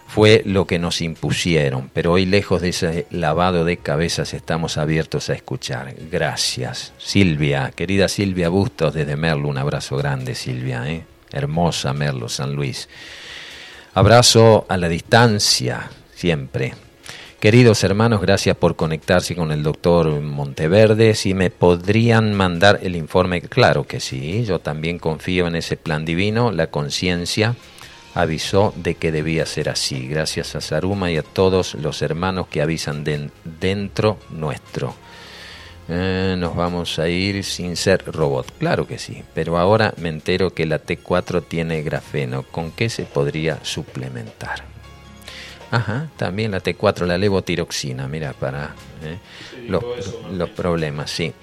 Fue 0.07 0.41
lo 0.45 0.65
que 0.65 0.79
nos 0.79 1.01
impusieron, 1.01 1.91
pero 1.93 2.13
hoy 2.13 2.25
lejos 2.25 2.61
de 2.61 2.69
ese 2.69 3.07
lavado 3.11 3.65
de 3.65 3.77
cabezas 3.77 4.33
estamos 4.33 4.77
abiertos 4.77 5.29
a 5.29 5.33
escuchar. 5.33 5.93
Gracias. 6.09 6.93
Silvia, 6.97 7.71
querida 7.75 8.07
Silvia 8.07 8.49
Bustos 8.49 8.93
desde 8.93 9.17
Merlo, 9.17 9.49
un 9.49 9.57
abrazo 9.57 9.97
grande 9.97 10.33
Silvia, 10.33 10.89
¿eh? 10.89 11.03
hermosa 11.31 11.93
Merlo, 11.93 12.29
San 12.29 12.53
Luis. 12.53 12.87
Abrazo 13.93 14.65
a 14.69 14.77
la 14.77 14.87
distancia, 14.89 15.91
siempre. 16.15 16.73
Queridos 17.39 17.83
hermanos, 17.83 18.21
gracias 18.21 18.57
por 18.57 18.75
conectarse 18.75 19.35
con 19.35 19.51
el 19.51 19.61
doctor 19.61 20.21
Monteverde. 20.21 21.13
Si 21.13 21.33
me 21.33 21.51
podrían 21.51 22.33
mandar 22.33 22.79
el 22.81 22.95
informe, 22.95 23.41
claro 23.41 23.83
que 23.83 23.99
sí, 23.99 24.43
yo 24.45 24.57
también 24.57 24.97
confío 24.97 25.45
en 25.45 25.55
ese 25.55 25.77
plan 25.77 26.05
divino, 26.05 26.51
la 26.51 26.67
conciencia 26.67 27.55
avisó 28.17 28.73
de 28.75 28.95
que 28.95 29.11
debía 29.11 29.45
ser 29.45 29.69
así. 29.69 30.07
Gracias 30.07 30.55
a 30.55 30.61
Saruma 30.61 31.11
y 31.11 31.17
a 31.17 31.23
todos 31.23 31.75
los 31.75 32.01
hermanos 32.01 32.47
que 32.47 32.63
avisan 32.63 33.03
dentro 33.03 34.17
nuestro. 34.31 34.95
Eh, 35.87 36.35
nos 36.37 36.55
vamos 36.55 36.97
a 36.97 37.07
ir 37.07 37.43
sin 37.43 37.75
ser 37.75 38.03
robot. 38.05 38.51
Claro 38.57 38.87
que 38.87 38.97
sí, 38.97 39.23
pero 39.35 39.57
ahora 39.57 39.93
me 39.97 40.09
entero 40.09 40.49
que 40.49 40.65
la 40.65 40.83
T4 40.83 41.43
tiene 41.47 41.83
grafeno. 41.83 42.41
¿Con 42.43 42.71
qué 42.71 42.89
se 42.89 43.03
podría 43.03 43.59
suplementar? 43.63 44.63
Ajá, 45.69 46.09
también 46.17 46.51
la 46.51 46.61
T4, 46.61 47.05
la 47.05 47.17
levotiroxina, 47.17 48.07
mira, 48.07 48.33
para 48.33 48.73
eh, 49.03 49.19
los, 49.67 49.83
los 50.31 50.49
problemas, 50.49 51.11
sí. 51.11 51.33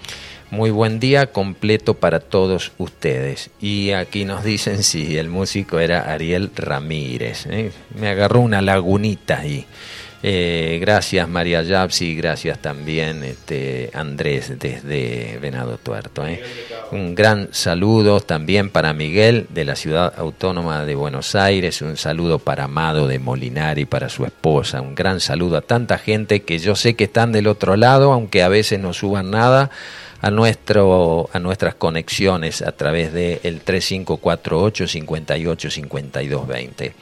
Muy 0.54 0.70
buen 0.70 1.00
día 1.00 1.32
completo 1.32 1.94
para 1.94 2.20
todos 2.20 2.70
ustedes. 2.78 3.50
Y 3.60 3.90
aquí 3.90 4.24
nos 4.24 4.44
dicen 4.44 4.84
si 4.84 5.18
el 5.18 5.28
músico 5.28 5.80
era 5.80 6.12
Ariel 6.12 6.52
Ramírez. 6.54 7.46
¿eh? 7.50 7.72
Me 7.98 8.06
agarró 8.06 8.38
una 8.38 8.62
lagunita 8.62 9.40
ahí. 9.40 9.66
Eh, 10.22 10.78
gracias 10.80 11.28
María 11.28 11.62
Yapsi, 11.62 12.14
gracias 12.14 12.60
también 12.60 13.24
este, 13.24 13.90
Andrés 13.94 14.56
desde 14.60 15.38
Venado 15.42 15.76
Tuerto. 15.76 16.24
¿eh? 16.24 16.40
Un 16.92 17.16
gran 17.16 17.48
saludo 17.50 18.20
también 18.20 18.70
para 18.70 18.92
Miguel 18.92 19.48
de 19.50 19.64
la 19.64 19.74
Ciudad 19.74 20.14
Autónoma 20.16 20.84
de 20.84 20.94
Buenos 20.94 21.34
Aires, 21.34 21.82
un 21.82 21.96
saludo 21.96 22.38
para 22.38 22.64
Amado 22.64 23.08
de 23.08 23.18
Molinari, 23.18 23.86
para 23.86 24.08
su 24.08 24.24
esposa, 24.24 24.80
un 24.80 24.94
gran 24.94 25.18
saludo 25.20 25.58
a 25.58 25.62
tanta 25.62 25.98
gente 25.98 26.42
que 26.42 26.58
yo 26.58 26.74
sé 26.74 26.94
que 26.94 27.04
están 27.04 27.32
del 27.32 27.48
otro 27.48 27.76
lado, 27.76 28.12
aunque 28.12 28.42
a 28.42 28.48
veces 28.48 28.80
no 28.80 28.94
suban 28.94 29.30
nada 29.30 29.70
a, 30.24 30.30
nuestro, 30.30 31.28
a 31.34 31.38
nuestras 31.38 31.74
conexiones 31.74 32.62
a 32.62 32.72
través 32.72 33.12
del 33.12 33.40
el 33.42 33.60
3548 33.60 34.88
58 34.88 35.70
52 35.70 36.46
20. 36.46 36.94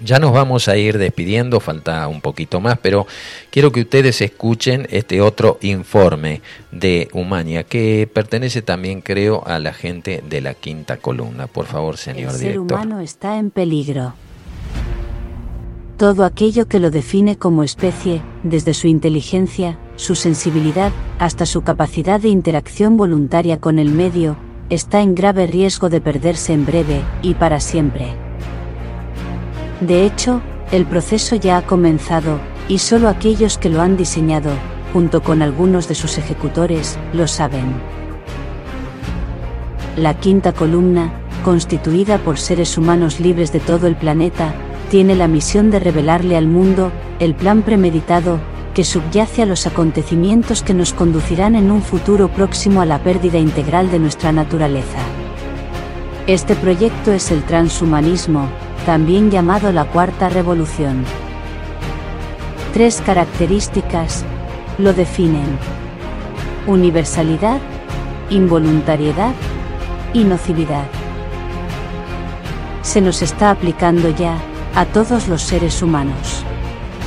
Ya 0.00 0.20
nos 0.20 0.32
vamos 0.32 0.68
a 0.68 0.76
ir 0.76 0.96
despidiendo, 0.96 1.58
falta 1.58 2.06
un 2.06 2.20
poquito 2.20 2.60
más, 2.60 2.78
pero 2.78 3.06
quiero 3.50 3.72
que 3.72 3.80
ustedes 3.80 4.20
escuchen 4.20 4.86
este 4.90 5.20
otro 5.20 5.58
informe 5.62 6.40
de 6.70 7.08
Humania, 7.14 7.64
que 7.64 8.08
pertenece 8.12 8.62
también, 8.62 9.00
creo, 9.00 9.42
a 9.44 9.58
la 9.58 9.72
gente 9.72 10.22
de 10.28 10.40
la 10.40 10.54
quinta 10.54 10.98
columna. 10.98 11.48
Por 11.48 11.66
favor, 11.66 11.96
señor 11.96 12.34
El 12.34 12.38
director. 12.38 12.68
ser 12.68 12.84
humano 12.84 13.00
está 13.00 13.38
en 13.38 13.50
peligro. 13.50 14.14
Todo 15.96 16.24
aquello 16.24 16.68
que 16.68 16.78
lo 16.78 16.92
define 16.92 17.36
como 17.38 17.64
especie, 17.64 18.22
desde 18.44 18.72
su 18.72 18.86
inteligencia, 18.86 19.78
su 19.96 20.14
sensibilidad, 20.14 20.92
hasta 21.18 21.46
su 21.46 21.62
capacidad 21.62 22.20
de 22.20 22.28
interacción 22.28 22.96
voluntaria 22.96 23.58
con 23.58 23.78
el 23.78 23.90
medio, 23.90 24.36
está 24.68 25.00
en 25.00 25.14
grave 25.14 25.46
riesgo 25.46 25.88
de 25.88 26.00
perderse 26.00 26.52
en 26.52 26.66
breve 26.66 27.02
y 27.22 27.34
para 27.34 27.60
siempre. 27.60 28.14
De 29.80 30.04
hecho, 30.04 30.42
el 30.70 30.84
proceso 30.84 31.36
ya 31.36 31.58
ha 31.58 31.62
comenzado, 31.62 32.38
y 32.68 32.78
solo 32.78 33.08
aquellos 33.08 33.58
que 33.58 33.70
lo 33.70 33.80
han 33.80 33.96
diseñado, 33.96 34.50
junto 34.92 35.22
con 35.22 35.42
algunos 35.42 35.88
de 35.88 35.94
sus 35.94 36.18
ejecutores, 36.18 36.98
lo 37.12 37.26
saben. 37.26 37.64
La 39.96 40.14
quinta 40.14 40.52
columna, 40.52 41.12
constituida 41.44 42.18
por 42.18 42.38
seres 42.38 42.76
humanos 42.76 43.20
libres 43.20 43.52
de 43.52 43.60
todo 43.60 43.86
el 43.86 43.96
planeta, 43.96 44.54
tiene 44.90 45.14
la 45.14 45.28
misión 45.28 45.70
de 45.70 45.78
revelarle 45.78 46.36
al 46.36 46.46
mundo 46.46 46.92
el 47.18 47.34
plan 47.34 47.62
premeditado 47.62 48.38
que 48.76 48.84
subyace 48.84 49.40
a 49.40 49.46
los 49.46 49.66
acontecimientos 49.66 50.62
que 50.62 50.74
nos 50.74 50.92
conducirán 50.92 51.54
en 51.54 51.70
un 51.70 51.80
futuro 51.80 52.28
próximo 52.28 52.82
a 52.82 52.84
la 52.84 52.98
pérdida 52.98 53.38
integral 53.38 53.90
de 53.90 53.98
nuestra 53.98 54.32
naturaleza. 54.32 54.98
Este 56.26 56.54
proyecto 56.54 57.10
es 57.10 57.30
el 57.30 57.42
transhumanismo, 57.44 58.50
también 58.84 59.30
llamado 59.30 59.72
la 59.72 59.86
cuarta 59.86 60.28
revolución. 60.28 61.06
Tres 62.74 63.00
características 63.00 64.26
lo 64.76 64.92
definen. 64.92 65.58
Universalidad, 66.66 67.60
involuntariedad 68.28 69.32
y 70.12 70.24
nocividad. 70.24 70.84
Se 72.82 73.00
nos 73.00 73.22
está 73.22 73.52
aplicando 73.52 74.10
ya 74.10 74.36
a 74.74 74.84
todos 74.84 75.28
los 75.28 75.40
seres 75.40 75.80
humanos. 75.80 76.44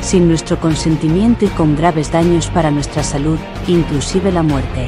Sin 0.01 0.27
nuestro 0.27 0.59
consentimiento 0.59 1.45
y 1.45 1.49
con 1.49 1.75
graves 1.75 2.11
daños 2.11 2.47
para 2.47 2.71
nuestra 2.71 3.03
salud, 3.03 3.37
inclusive 3.67 4.31
la 4.31 4.43
muerte. 4.43 4.87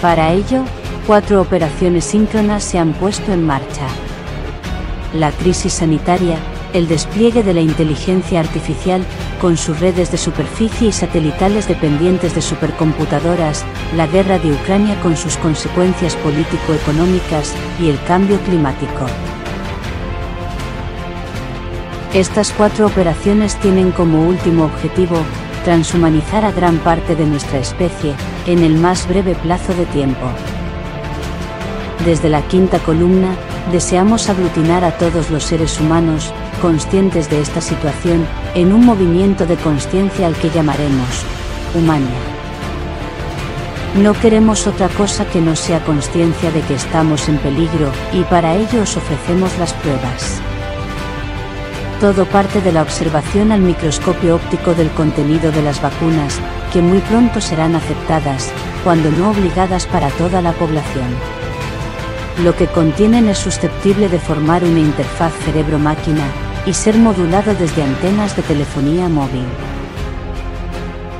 Para 0.00 0.32
ello, 0.32 0.64
cuatro 1.06 1.40
operaciones 1.40 2.04
síncronas 2.04 2.64
se 2.64 2.78
han 2.78 2.92
puesto 2.92 3.32
en 3.32 3.44
marcha. 3.44 3.86
La 5.12 5.32
crisis 5.32 5.74
sanitaria, 5.74 6.36
el 6.72 6.88
despliegue 6.88 7.42
de 7.42 7.54
la 7.54 7.60
inteligencia 7.60 8.40
artificial, 8.40 9.02
con 9.40 9.56
sus 9.56 9.80
redes 9.80 10.10
de 10.10 10.18
superficie 10.18 10.88
y 10.88 10.92
satelitales 10.92 11.68
dependientes 11.68 12.34
de 12.34 12.42
supercomputadoras, 12.42 13.64
la 13.96 14.06
guerra 14.06 14.38
de 14.38 14.52
Ucrania 14.52 14.98
con 15.00 15.16
sus 15.16 15.36
consecuencias 15.36 16.14
político-económicas 16.16 17.54
y 17.80 17.90
el 17.90 18.02
cambio 18.04 18.38
climático. 18.40 19.06
Estas 22.16 22.50
cuatro 22.50 22.86
operaciones 22.86 23.56
tienen 23.56 23.92
como 23.92 24.26
último 24.26 24.64
objetivo 24.64 25.18
transhumanizar 25.66 26.46
a 26.46 26.50
gran 26.50 26.78
parte 26.78 27.14
de 27.14 27.26
nuestra 27.26 27.58
especie 27.58 28.14
en 28.46 28.60
el 28.60 28.76
más 28.76 29.06
breve 29.06 29.34
plazo 29.34 29.74
de 29.74 29.84
tiempo. 29.84 30.26
Desde 32.06 32.30
la 32.30 32.40
quinta 32.40 32.78
columna, 32.78 33.36
deseamos 33.70 34.30
aglutinar 34.30 34.82
a 34.82 34.96
todos 34.96 35.30
los 35.30 35.44
seres 35.44 35.78
humanos, 35.78 36.32
conscientes 36.62 37.28
de 37.28 37.42
esta 37.42 37.60
situación, 37.60 38.26
en 38.54 38.72
un 38.72 38.86
movimiento 38.86 39.44
de 39.44 39.56
conciencia 39.56 40.26
al 40.26 40.36
que 40.36 40.48
llamaremos 40.48 41.22
Humania. 41.74 42.16
No 43.96 44.14
queremos 44.14 44.66
otra 44.66 44.88
cosa 44.88 45.26
que 45.26 45.42
no 45.42 45.54
sea 45.54 45.84
conciencia 45.84 46.50
de 46.50 46.62
que 46.62 46.76
estamos 46.76 47.28
en 47.28 47.36
peligro, 47.36 47.92
y 48.14 48.22
para 48.22 48.54
ello 48.54 48.84
os 48.84 48.96
ofrecemos 48.96 49.50
las 49.58 49.74
pruebas. 49.74 50.40
Todo 52.00 52.26
parte 52.26 52.60
de 52.60 52.72
la 52.72 52.82
observación 52.82 53.52
al 53.52 53.60
microscopio 53.60 54.36
óptico 54.36 54.74
del 54.74 54.90
contenido 54.90 55.50
de 55.50 55.62
las 55.62 55.80
vacunas, 55.80 56.38
que 56.70 56.82
muy 56.82 56.98
pronto 56.98 57.40
serán 57.40 57.74
aceptadas, 57.74 58.52
cuando 58.84 59.10
no 59.10 59.30
obligadas 59.30 59.86
para 59.86 60.10
toda 60.10 60.42
la 60.42 60.52
población. 60.52 61.08
Lo 62.44 62.54
que 62.54 62.66
contienen 62.66 63.30
es 63.30 63.38
susceptible 63.38 64.10
de 64.10 64.18
formar 64.18 64.62
una 64.62 64.80
interfaz 64.80 65.32
cerebro-máquina 65.46 66.24
y 66.66 66.74
ser 66.74 66.98
modulado 66.98 67.54
desde 67.54 67.82
antenas 67.82 68.36
de 68.36 68.42
telefonía 68.42 69.08
móvil. 69.08 69.46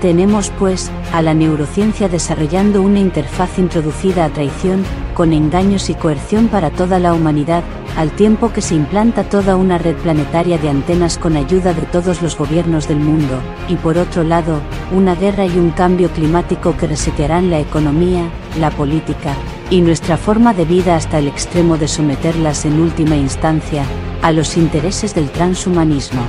Tenemos 0.07 0.53
pues 0.57 0.89
a 1.13 1.21
la 1.21 1.35
neurociencia 1.35 2.09
desarrollando 2.09 2.81
una 2.81 3.01
interfaz 3.01 3.59
introducida 3.59 4.25
a 4.25 4.29
traición, 4.29 4.85
con 5.15 5.33
engaños 5.33 5.91
y 5.91 5.95
coerción 5.95 6.47
para 6.47 6.71
toda 6.71 7.01
la 7.01 7.13
humanidad, 7.13 7.65
al 7.97 8.13
tiempo 8.13 8.53
que 8.53 8.61
se 8.61 8.77
implanta 8.77 9.25
toda 9.25 9.57
una 9.57 9.79
red 9.79 9.97
planetaria 9.97 10.59
de 10.59 10.69
antenas 10.69 11.19
con 11.19 11.37
ayuda 11.37 11.75
de 11.75 11.83
todos 11.83 12.23
los 12.23 12.39
gobiernos 12.39 12.87
del 12.87 13.01
mundo, 13.01 13.41
y 13.69 13.75
por 13.75 13.99
otro 13.99 14.23
lado, 14.23 14.61
una 14.93 15.17
guerra 15.17 15.45
y 15.45 15.59
un 15.59 15.71
cambio 15.71 16.09
climático 16.11 16.77
que 16.77 16.87
resetearán 16.87 17.51
la 17.51 17.59
economía, 17.59 18.31
la 18.61 18.71
política, 18.71 19.35
y 19.71 19.81
nuestra 19.81 20.17
forma 20.17 20.55
de 20.55 20.67
vida 20.67 20.95
hasta 20.95 21.19
el 21.19 21.27
extremo 21.27 21.79
de 21.79 21.89
someterlas 21.89 22.65
en 22.65 22.79
última 22.79 23.17
instancia, 23.17 23.83
a 24.23 24.31
los 24.31 24.57
intereses 24.57 25.17
del 25.17 25.31
transhumanismo. 25.31 26.23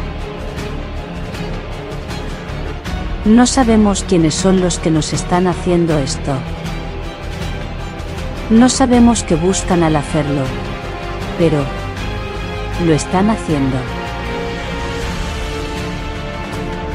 No 3.28 3.46
sabemos 3.46 4.06
quiénes 4.08 4.34
son 4.36 4.62
los 4.62 4.80
que 4.80 4.90
nos 4.90 5.12
están 5.12 5.48
haciendo 5.48 5.98
esto. 5.98 6.32
No 8.50 8.70
sabemos 8.70 9.24
qué 9.24 9.36
buscan 9.36 9.84
al 9.84 9.98
hacerlo. 9.98 10.44
Pero... 11.38 11.62
Lo 12.86 12.94
están 12.94 13.30
haciendo. 13.30 13.76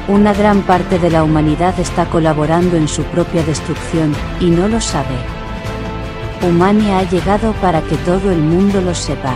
Una 0.09 0.33
gran 0.33 0.63
parte 0.63 0.99
de 0.99 1.11
la 1.11 1.23
humanidad 1.23 1.79
está 1.79 2.07
colaborando 2.07 2.79
en 2.79 2.89
su 2.89 3.03
propia 3.05 3.43
destrucción, 3.43 4.15
y 4.41 4.47
no 4.47 4.69
lo 4.69 4.81
sabe. 4.81 5.17
Humania 6.49 7.01
ha 7.01 7.03
llegado 7.03 7.53
para 7.61 7.83
que 7.83 7.97
todo 7.99 8.31
el 8.31 8.39
mundo 8.39 8.81
lo 8.81 8.95
sepa. 8.95 9.35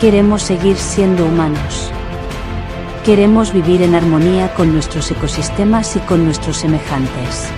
Queremos 0.00 0.42
seguir 0.42 0.76
siendo 0.76 1.24
humanos. 1.26 1.91
Queremos 3.04 3.52
vivir 3.52 3.82
en 3.82 3.96
armonía 3.96 4.54
con 4.54 4.72
nuestros 4.72 5.10
ecosistemas 5.10 5.96
y 5.96 5.98
con 5.98 6.24
nuestros 6.24 6.58
semejantes. 6.58 7.48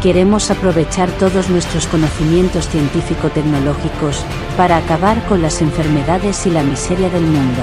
Queremos 0.00 0.52
aprovechar 0.52 1.10
todos 1.18 1.50
nuestros 1.50 1.88
conocimientos 1.88 2.68
científico-tecnológicos 2.68 4.24
para 4.56 4.76
acabar 4.76 5.20
con 5.26 5.42
las 5.42 5.60
enfermedades 5.60 6.46
y 6.46 6.50
la 6.52 6.62
miseria 6.62 7.10
del 7.10 7.24
mundo. 7.24 7.62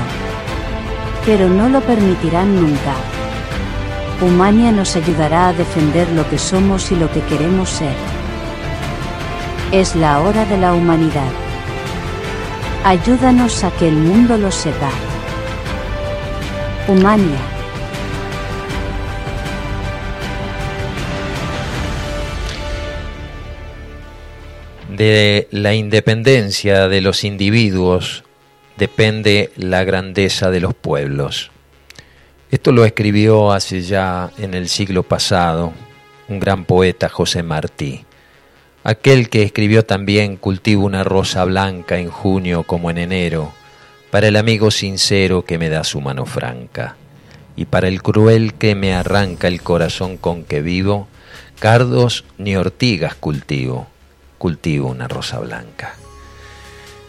Pero 1.26 1.48
no 1.48 1.70
lo 1.70 1.80
permitirán 1.80 2.54
nunca. 2.54 2.94
Humania 4.22 4.74
nos 4.74 4.98
ayudará 4.98 5.48
a 5.48 5.54
defender 5.54 6.10
lo 6.12 6.30
que 6.30 6.38
somos 6.38 6.92
y 6.92 6.98
lo 6.98 7.10
que 7.10 7.22
queremos 7.22 7.70
ser. 7.70 7.96
Es 9.72 9.96
la 9.96 10.20
hora 10.20 10.44
de 10.44 10.58
la 10.58 10.74
humanidad. 10.74 11.32
Ayúdanos 12.84 13.64
a 13.64 13.72
que 13.72 13.88
el 13.88 13.96
mundo 13.96 14.38
lo 14.38 14.52
sepa. 14.52 14.90
Humania. 16.88 17.40
De 24.96 25.48
la 25.50 25.74
independencia 25.74 26.88
de 26.88 27.02
los 27.02 27.24
individuos 27.24 28.24
depende 28.78 29.52
la 29.56 29.84
grandeza 29.84 30.52
de 30.52 30.60
los 30.60 30.76
pueblos. 30.76 31.50
Esto 32.52 32.72
lo 32.72 32.86
escribió 32.86 33.52
hace 33.52 33.82
ya 33.82 34.30
en 34.38 34.54
el 34.54 34.70
siglo 34.70 35.02
pasado 35.02 35.74
un 36.28 36.40
gran 36.40 36.66
poeta 36.66 37.10
José 37.10 37.42
Martí, 37.42 38.06
aquel 38.84 39.30
que 39.30 39.42
escribió 39.42 39.84
también 39.86 40.38
Cultivo 40.38 40.86
una 40.86 41.04
rosa 41.04 41.44
blanca 41.46 41.98
en 41.98 42.10
junio 42.10 42.62
como 42.62 42.92
en 42.92 43.00
enero, 43.00 43.54
para 44.16 44.30
el 44.30 44.38
amigo 44.38 44.72
sincero 44.72 45.44
que 45.44 45.58
me 45.58 45.68
da 45.68 45.84
su 45.84 46.00
mano 46.00 46.26
franca, 46.26 46.96
y 47.58 47.66
para 47.66 47.90
el 47.90 48.02
cruel 48.02 48.54
que 48.54 48.74
me 48.74 48.94
arranca 48.94 49.50
el 49.50 49.62
corazón 49.62 50.16
con 50.16 50.46
que 50.46 50.62
vivo, 50.62 51.10
cardos 51.60 52.24
ni 52.38 52.56
ortigas 52.56 53.16
cultivo, 53.16 53.88
cultivo 54.38 54.88
una 54.88 55.10
rosa 55.10 55.40
blanca. 55.40 55.96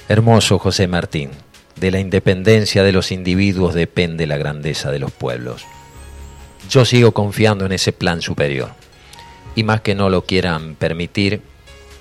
Hermoso 0.08 0.58
José 0.58 0.88
Martín, 0.88 1.30
de 1.76 1.92
la 1.92 2.00
independencia 2.00 2.82
de 2.82 2.90
los 2.90 3.12
individuos 3.12 3.72
depende 3.72 4.26
la 4.26 4.36
grandeza 4.36 4.90
de 4.90 4.98
los 4.98 5.12
pueblos. 5.12 5.64
Yo 6.68 6.84
sigo 6.84 7.12
confiando 7.12 7.66
en 7.66 7.70
ese 7.70 7.92
plan 7.92 8.20
superior, 8.20 8.70
y 9.54 9.62
más 9.62 9.80
que 9.80 9.94
no 9.94 10.10
lo 10.10 10.24
quieran 10.24 10.74
permitir, 10.74 11.40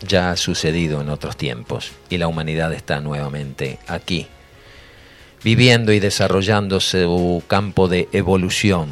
ya 0.01 0.31
ha 0.31 0.35
sucedido 0.35 0.99
en 0.99 1.09
otros 1.09 1.37
tiempos, 1.37 1.91
y 2.09 2.17
la 2.17 2.27
humanidad 2.27 2.73
está 2.73 3.01
nuevamente 3.01 3.77
aquí 3.85 4.29
viviendo 5.45 5.93
y 5.93 5.99
desarrollando 5.99 6.79
su 6.79 7.43
campo 7.45 7.87
de 7.87 8.09
evolución, 8.13 8.89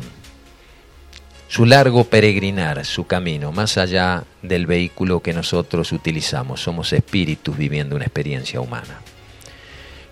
su 1.47 1.65
largo 1.65 2.03
peregrinar, 2.03 2.85
su 2.85 3.07
camino, 3.07 3.51
más 3.51 3.79
allá 3.79 4.23
del 4.43 4.67
vehículo 4.67 5.19
que 5.21 5.33
nosotros 5.33 5.91
utilizamos. 5.91 6.61
Somos 6.61 6.93
espíritus 6.93 7.57
viviendo 7.57 7.95
una 7.95 8.05
experiencia 8.05 8.61
humana. 8.61 9.01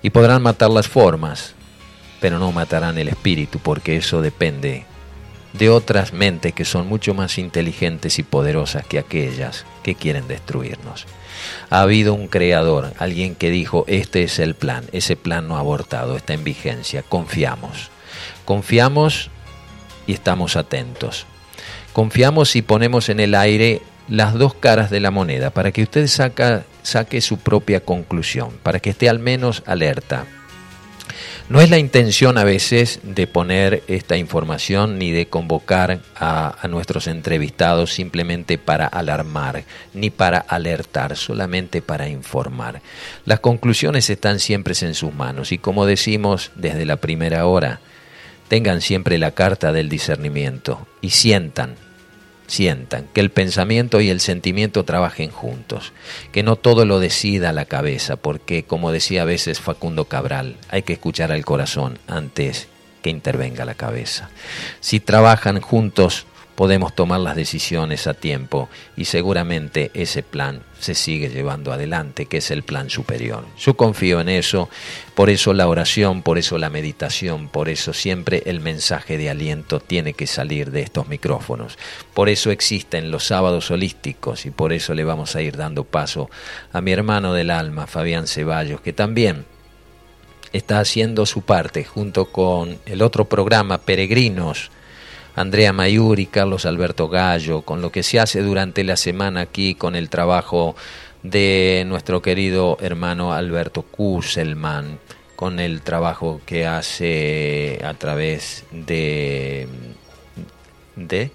Y 0.02 0.10
podrán 0.10 0.42
matar 0.42 0.72
las 0.72 0.88
formas, 0.88 1.54
pero 2.20 2.40
no 2.40 2.52
matarán 2.52 2.98
el 2.98 3.10
espíritu, 3.10 3.60
porque 3.60 3.98
eso 3.98 4.24
depende 4.24 4.86
de 5.54 5.70
otras 5.70 6.12
mentes 6.12 6.54
que 6.54 6.66
son 6.66 6.88
mucho 6.88 7.14
más 7.14 7.38
inteligentes 7.38 8.18
y 8.18 8.24
poderosas 8.24 8.84
que 8.88 8.98
aquellas 8.98 9.64
que 9.84 9.96
quieren 9.96 10.28
destruirnos. 10.28 11.06
Ha 11.70 11.82
habido 11.82 12.14
un 12.14 12.28
creador, 12.28 12.94
alguien 13.00 13.36
que 13.36 13.50
dijo, 13.50 13.86
este 13.88 14.24
es 14.24 14.40
el 14.40 14.56
plan, 14.56 14.86
ese 14.92 15.16
plan 15.16 15.48
no 15.48 15.58
ha 15.58 15.60
abortado, 15.60 16.16
está 16.16 16.34
en 16.34 16.44
vigencia, 16.44 17.04
confiamos. 17.04 17.90
Confiamos 18.46 19.30
y 20.08 20.14
estamos 20.14 20.56
atentos. 20.56 21.26
Confiamos 21.94 22.56
y 22.56 22.62
ponemos 22.62 23.10
en 23.10 23.20
el 23.20 23.36
aire 23.36 23.82
las 24.08 24.34
dos 24.34 24.54
caras 24.54 24.90
de 24.90 25.00
la 25.00 25.12
moneda 25.12 25.52
para 25.52 25.72
que 25.72 25.84
usted 25.84 26.08
saque 26.08 27.22
su 27.22 27.38
propia 27.38 27.82
conclusión, 27.82 28.52
para 28.64 28.80
que 28.80 28.92
esté 28.92 29.10
al 29.10 29.20
menos 29.20 29.64
alerta. 29.66 30.26
No 31.50 31.62
es 31.62 31.70
la 31.70 31.78
intención 31.78 32.38
a 32.38 32.44
veces 32.44 33.00
de 33.04 33.28
poner 33.28 33.84
esta 33.88 34.18
información 34.18 34.98
ni 34.98 35.12
de 35.12 35.28
convocar 35.28 36.00
a, 36.16 36.56
nuestros 36.70 37.08
entrevistados 37.08 37.94
simplemente 37.94 38.58
para 38.58 38.88
alarmar, 38.88 39.64
ni 39.94 40.10
para 40.10 40.40
alertar, 40.40 41.18
solamente 41.18 41.82
para 41.82 42.08
informar. 42.08 42.82
Las 43.26 43.40
conclusiones 43.40 44.10
están 44.10 44.40
siempre 44.40 44.74
en 44.82 44.96
sus 44.96 45.14
manos 45.14 45.52
y 45.52 45.58
como 45.58 45.86
decimos 45.86 46.52
desde 46.56 46.86
la 46.86 46.98
primera 46.98 47.46
hora, 47.46 47.82
tengan 48.48 48.82
siempre 48.82 49.18
la 49.18 49.32
carta 49.32 49.72
del 49.72 49.90
discernimiento 49.90 50.88
y 51.02 51.10
sientan 51.12 51.76
sientan, 52.52 53.08
que 53.14 53.22
el 53.22 53.32
pensamiento 53.32 54.02
y 54.02 54.10
el 54.10 54.20
sentimiento 54.20 54.84
trabajen 54.84 55.32
juntos, 55.32 55.94
que 56.34 56.44
no 56.44 56.58
todo 56.58 56.84
lo 56.86 57.00
decida 57.00 57.54
la 57.54 57.64
cabeza, 57.64 58.18
porque 58.18 58.64
como 58.64 58.92
decía 58.92 59.22
a 59.22 59.26
veces 59.26 59.62
Facundo 59.62 60.04
Cabral, 60.06 60.58
hay 60.70 60.82
que 60.82 60.92
escuchar 60.92 61.32
al 61.32 61.46
corazón 61.46 61.98
antes 62.08 62.68
que 63.02 63.10
intervenga 63.10 63.64
la 63.64 63.76
cabeza. 63.76 64.30
Si 64.82 65.00
trabajan 65.00 65.62
juntos, 65.62 66.26
podemos 66.56 66.94
tomar 66.94 67.20
las 67.20 67.36
decisiones 67.36 68.08
a 68.08 68.14
tiempo 68.14 68.70
y 68.96 69.06
seguramente 69.06 69.92
ese 69.94 70.24
plan 70.24 70.64
se 70.80 70.96
sigue 70.96 71.30
llevando 71.30 71.72
adelante, 71.72 72.26
que 72.26 72.38
es 72.38 72.52
el 72.52 72.64
plan 72.64 72.90
superior. 72.90 73.46
Yo 73.58 73.76
confío 73.76 74.20
en 74.20 74.30
eso, 74.30 74.70
por 75.16 75.30
eso 75.30 75.54
la 75.54 75.68
oración, 75.68 76.24
por 76.24 76.38
eso 76.38 76.58
la 76.58 76.70
meditación, 76.70 77.48
por 77.50 77.70
eso 77.70 77.94
siempre 77.94 78.44
el 78.46 78.60
mensaje 78.60 79.18
de 79.18 79.30
aliento 79.30 79.80
tiene 79.80 80.14
que 80.14 80.28
salir 80.28 80.72
de 80.72 80.82
estos 80.82 81.08
micrófonos. 81.08 81.78
Por 82.14 82.30
eso 82.30 82.52
existen 82.52 83.12
los 83.12 83.26
sábados 83.26 83.72
holísticos 83.72 84.46
y 84.46 84.52
por 84.52 84.74
eso 84.74 84.94
le 84.94 85.04
vamos 85.04 85.36
a 85.36 85.42
ir 85.42 85.58
dando 85.58 85.84
paso 85.84 86.30
a 86.74 86.82
mi 86.82 86.92
hermano 86.92 87.34
del 87.34 87.52
alma, 87.52 87.88
Fabián 87.88 88.28
Ceballos, 88.28 88.82
que 88.82 88.94
también 88.94 89.46
está 90.54 90.80
haciendo 90.80 91.26
su 91.26 91.44
parte 91.44 91.86
junto 91.86 92.26
con 92.26 92.78
el 92.86 93.02
otro 93.02 93.26
programa, 93.26 93.80
Peregrinos, 93.80 94.72
Andrea 95.36 95.74
Mayuri, 95.74 96.26
Carlos 96.26 96.66
Alberto 96.66 97.08
Gallo, 97.08 97.62
con 97.62 97.82
lo 97.82 97.92
que 97.92 98.04
se 98.04 98.20
hace 98.20 98.42
durante 98.42 98.84
la 98.84 98.98
semana 98.98 99.42
aquí 99.42 99.76
con 99.76 99.96
el 99.96 100.10
trabajo 100.10 100.76
de 101.24 101.84
nuestro 101.88 102.22
querido 102.22 102.78
hermano 102.82 103.34
Alberto 103.34 103.84
Kusselman, 103.84 105.00
con 105.36 105.60
el 105.60 105.82
trabajo 105.82 106.42
que 106.46 106.68
hace 106.68 107.80
a 107.84 107.94
través 107.94 108.66
de 108.72 109.68
de 110.96 111.32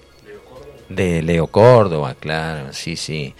de 0.88 1.22
Leo 1.22 1.48
Córdoba, 1.48 2.14
claro, 2.18 2.72
sí, 2.72 2.96
sí, 2.96 3.34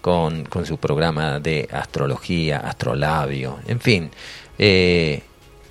con, 0.00 0.44
con 0.44 0.66
su 0.66 0.78
programa 0.78 1.38
de 1.38 1.68
astrología, 1.70 2.58
astrolabio, 2.58 3.60
en 3.66 3.80
fin, 3.80 4.10
eh, 4.58 5.22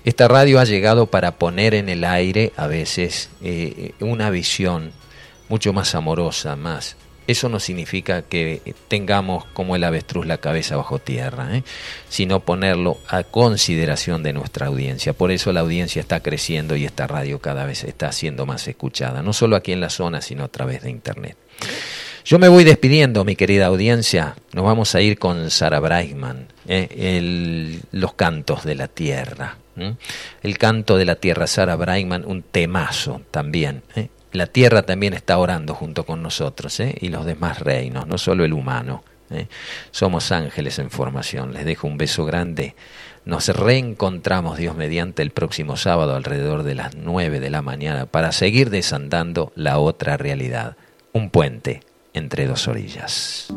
esta 0.04 0.28
radio 0.28 0.60
ha 0.60 0.64
llegado 0.64 1.06
para 1.06 1.32
poner 1.32 1.74
en 1.74 1.88
el 1.88 2.04
aire 2.04 2.52
a 2.56 2.66
veces 2.66 3.30
eh, 3.42 3.92
una 4.00 4.30
visión 4.30 4.92
mucho 5.48 5.72
más 5.72 5.94
amorosa, 5.94 6.56
más 6.56 6.96
Eso 7.26 7.48
no 7.48 7.60
significa 7.60 8.22
que 8.22 8.74
tengamos 8.88 9.44
como 9.52 9.76
el 9.76 9.84
avestruz 9.84 10.26
la 10.26 10.38
cabeza 10.38 10.76
bajo 10.76 10.98
tierra, 10.98 11.56
¿eh? 11.56 11.62
sino 12.08 12.40
ponerlo 12.40 12.98
a 13.06 13.22
consideración 13.22 14.22
de 14.22 14.32
nuestra 14.32 14.66
audiencia. 14.66 15.12
Por 15.12 15.30
eso 15.30 15.52
la 15.52 15.60
audiencia 15.60 16.00
está 16.00 16.20
creciendo 16.20 16.74
y 16.76 16.86
esta 16.86 17.06
radio 17.06 17.38
cada 17.38 17.66
vez 17.66 17.84
está 17.84 18.10
siendo 18.10 18.46
más 18.46 18.66
escuchada, 18.66 19.22
no 19.22 19.32
solo 19.32 19.54
aquí 19.54 19.72
en 19.72 19.80
la 19.80 19.90
zona, 19.90 20.22
sino 20.22 20.44
a 20.44 20.48
través 20.48 20.82
de 20.82 20.90
Internet. 20.90 21.36
Yo 22.24 22.38
me 22.38 22.48
voy 22.48 22.64
despidiendo, 22.64 23.24
mi 23.24 23.36
querida 23.36 23.66
audiencia. 23.66 24.36
Nos 24.52 24.64
vamos 24.64 24.94
a 24.94 25.00
ir 25.00 25.18
con 25.18 25.50
Sara 25.50 25.80
Brightman, 25.80 26.48
¿eh? 26.70 27.80
los 27.92 28.14
cantos 28.14 28.64
de 28.64 28.74
la 28.74 28.88
tierra. 28.88 29.56
El 30.42 30.58
canto 30.58 30.96
de 30.98 31.06
la 31.06 31.16
tierra, 31.16 31.46
Sara 31.46 31.74
Brightman, 31.74 32.24
un 32.26 32.42
temazo 32.42 33.22
también. 33.30 33.82
¿eh? 33.96 34.08
La 34.32 34.46
tierra 34.46 34.82
también 34.82 35.14
está 35.14 35.38
orando 35.38 35.74
junto 35.74 36.04
con 36.04 36.22
nosotros 36.22 36.78
¿eh? 36.80 36.94
y 37.00 37.08
los 37.08 37.24
demás 37.24 37.60
reinos, 37.60 38.06
no 38.06 38.18
solo 38.18 38.44
el 38.44 38.52
humano. 38.52 39.04
Somos 39.92 40.32
ángeles 40.32 40.80
en 40.80 40.90
formación. 40.90 41.52
Les 41.52 41.64
dejo 41.64 41.86
un 41.86 41.96
beso 41.96 42.24
grande. 42.24 42.74
Nos 43.24 43.48
reencontramos, 43.48 44.58
Dios 44.58 44.74
mediante, 44.74 45.22
el 45.22 45.30
próximo 45.30 45.76
sábado 45.76 46.16
alrededor 46.16 46.64
de 46.64 46.74
las 46.74 46.96
9 46.96 47.38
de 47.38 47.50
la 47.50 47.62
mañana 47.62 48.06
para 48.06 48.32
seguir 48.32 48.70
desandando 48.70 49.52
la 49.54 49.78
otra 49.78 50.16
realidad. 50.16 50.76
Un 51.12 51.30
puente 51.30 51.80
entre 52.12 52.46
dos 52.46 52.66
orillas. 52.66 53.52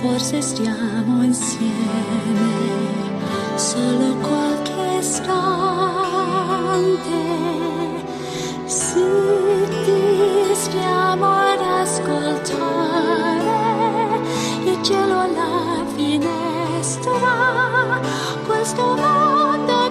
Forse 0.00 0.40
stiamo 0.40 1.24
insieme 1.24 2.54
solo 3.56 4.14
qualche 4.16 4.98
istante. 5.00 5.34
Si 8.66 9.04
ti 9.84 10.54
stiamo 10.54 11.26
ad 11.26 11.60
ascoltare 11.60 12.60
il 14.64 14.82
cielo 14.82 15.18
alla 15.20 15.84
finestra, 15.96 17.18
questo 18.46 18.94
mondo 18.94 19.85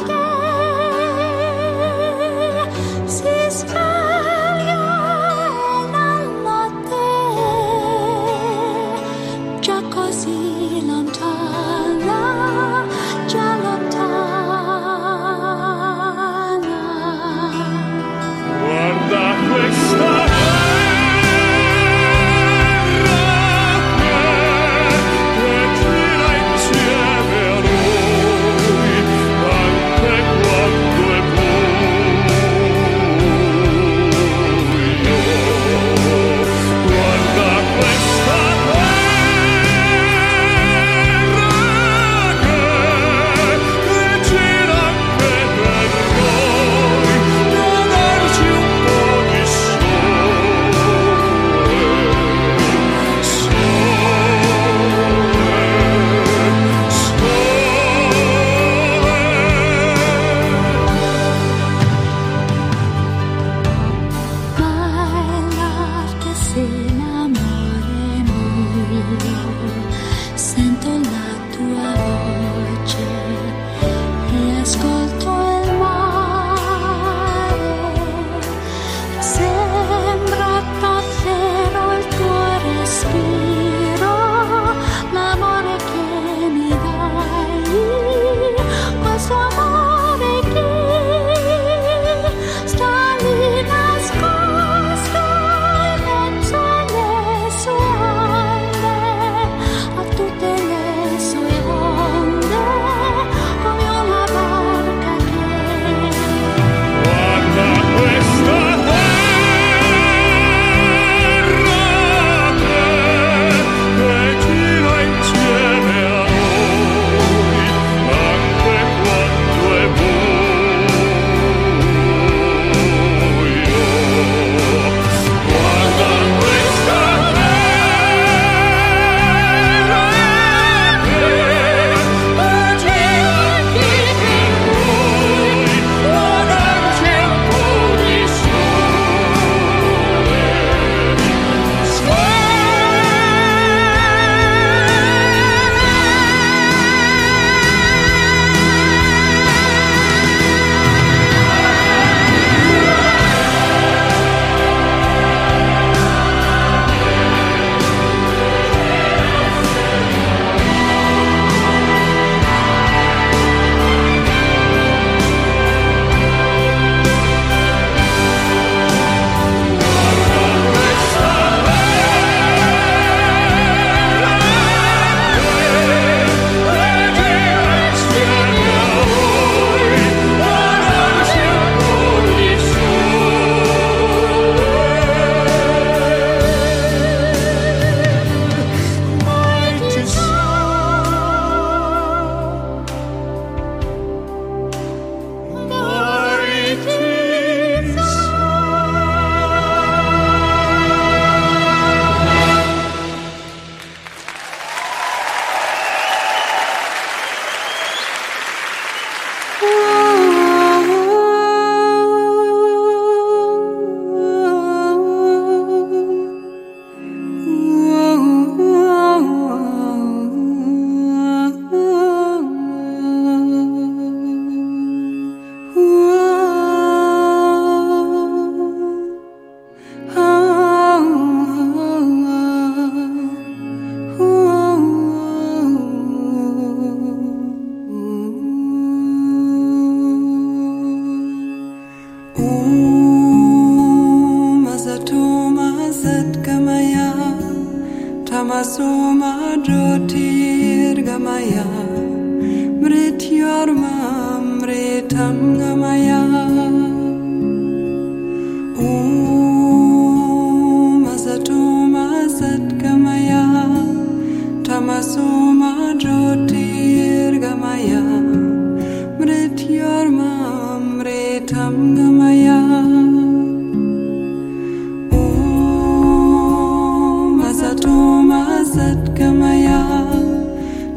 Satgamaya 278.76 279.80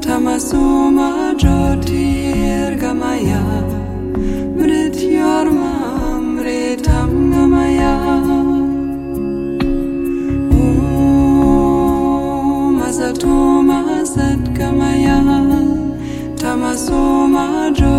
Tamasoma 0.03 1.09
Jyotir 1.39 2.74
Gamaya 2.83 3.43
Mrityorma 4.59 5.72
Mritam 6.35 7.12
Gamaya 7.33 7.95
Om 11.39 12.83
Asatoma 12.83 13.79
Satgamaya 14.14 15.18
Tamasoma 16.35 17.47
Jyotir 17.79 17.97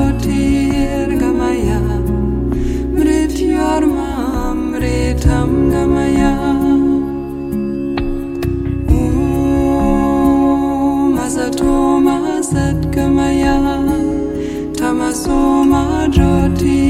Tamasoma 14.77 16.07
Jyoti. 16.15 16.88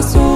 espaço 0.00 0.29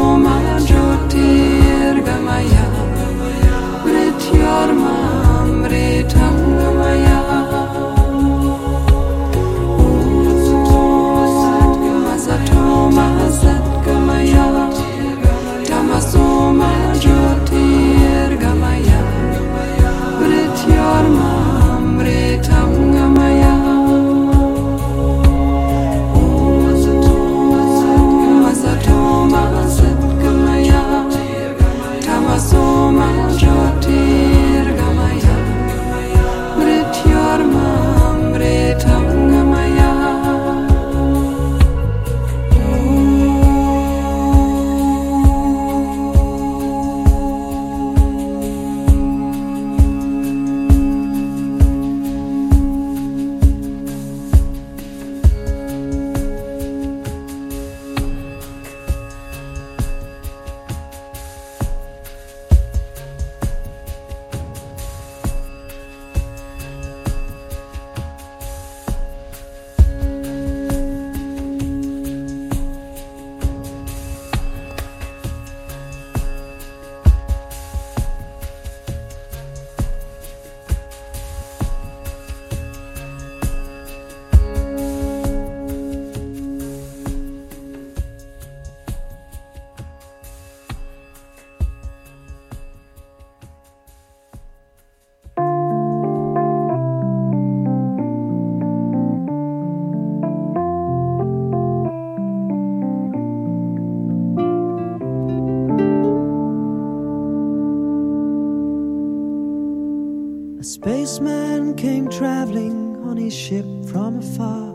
ship 113.45 113.67
from 113.93 114.13
afar. 114.25 114.73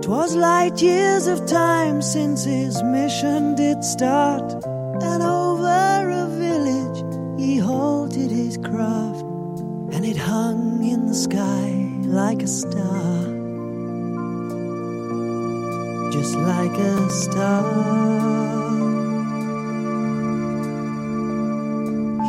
'Twas 0.00 0.34
light 0.34 0.80
years 0.80 1.26
of 1.26 1.38
time 1.46 2.00
since 2.00 2.42
his 2.42 2.82
mission 2.96 3.54
did 3.54 3.84
start, 3.84 4.48
and 5.10 5.20
over 5.22 6.00
a 6.22 6.26
village 6.44 7.00
he 7.42 7.58
halted 7.58 8.30
his 8.30 8.56
craft, 8.68 9.26
and 9.94 10.02
it 10.12 10.16
hung 10.16 10.62
in 10.92 11.00
the 11.10 11.18
sky 11.26 11.68
like 12.20 12.40
a 12.42 12.52
star, 12.60 13.18
just 16.16 16.34
like 16.52 16.76
a 16.94 16.96
star. 17.24 17.64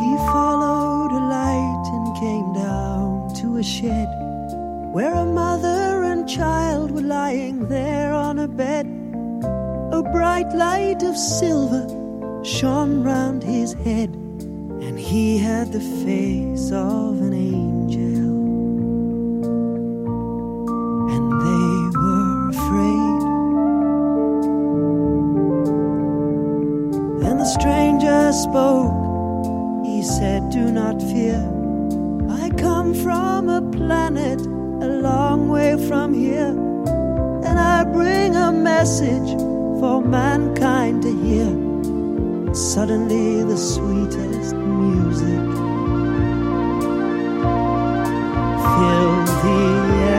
He 0.02 0.12
followed 0.34 0.84
bright 10.14 10.54
light 10.54 11.02
of 11.02 11.18
silver 11.18 11.88
shone 12.46 13.04
round 13.04 13.44
his 13.44 13.74
head, 13.74 14.10
and 14.86 15.00
he 15.00 15.40
had 15.40 15.72
the 15.74 15.80
face 16.06 16.72
of 16.72 17.20
an 17.20 17.34
angel. 17.34 18.30
And 21.14 21.26
they 21.48 21.78
were 22.00 22.50
afraid. 22.56 23.22
And 27.28 27.40
the 27.40 27.50
stranger 27.58 28.32
spoke. 28.34 28.94
He 29.84 30.04
said, 30.04 30.52
Do 30.52 30.72
not 30.72 31.02
fear. 31.02 31.42
I 32.30 32.52
come 32.52 32.94
from 32.94 33.50
a 33.50 33.62
planet 33.72 34.40
a 34.42 34.90
long 35.10 35.50
way 35.50 35.72
from 35.88 36.14
here, 36.14 36.54
and 37.48 37.58
I 37.60 37.84
bring 37.84 38.36
a 38.36 38.52
message 38.52 39.43
for 39.84 40.02
mankind 40.02 41.02
to 41.02 41.12
hear. 41.26 41.52
Suddenly, 42.56 43.44
the 43.44 43.58
sweetest 43.58 44.56
music 44.56 45.44
filled 48.74 49.28
the 49.44 49.60
air. 50.08 50.13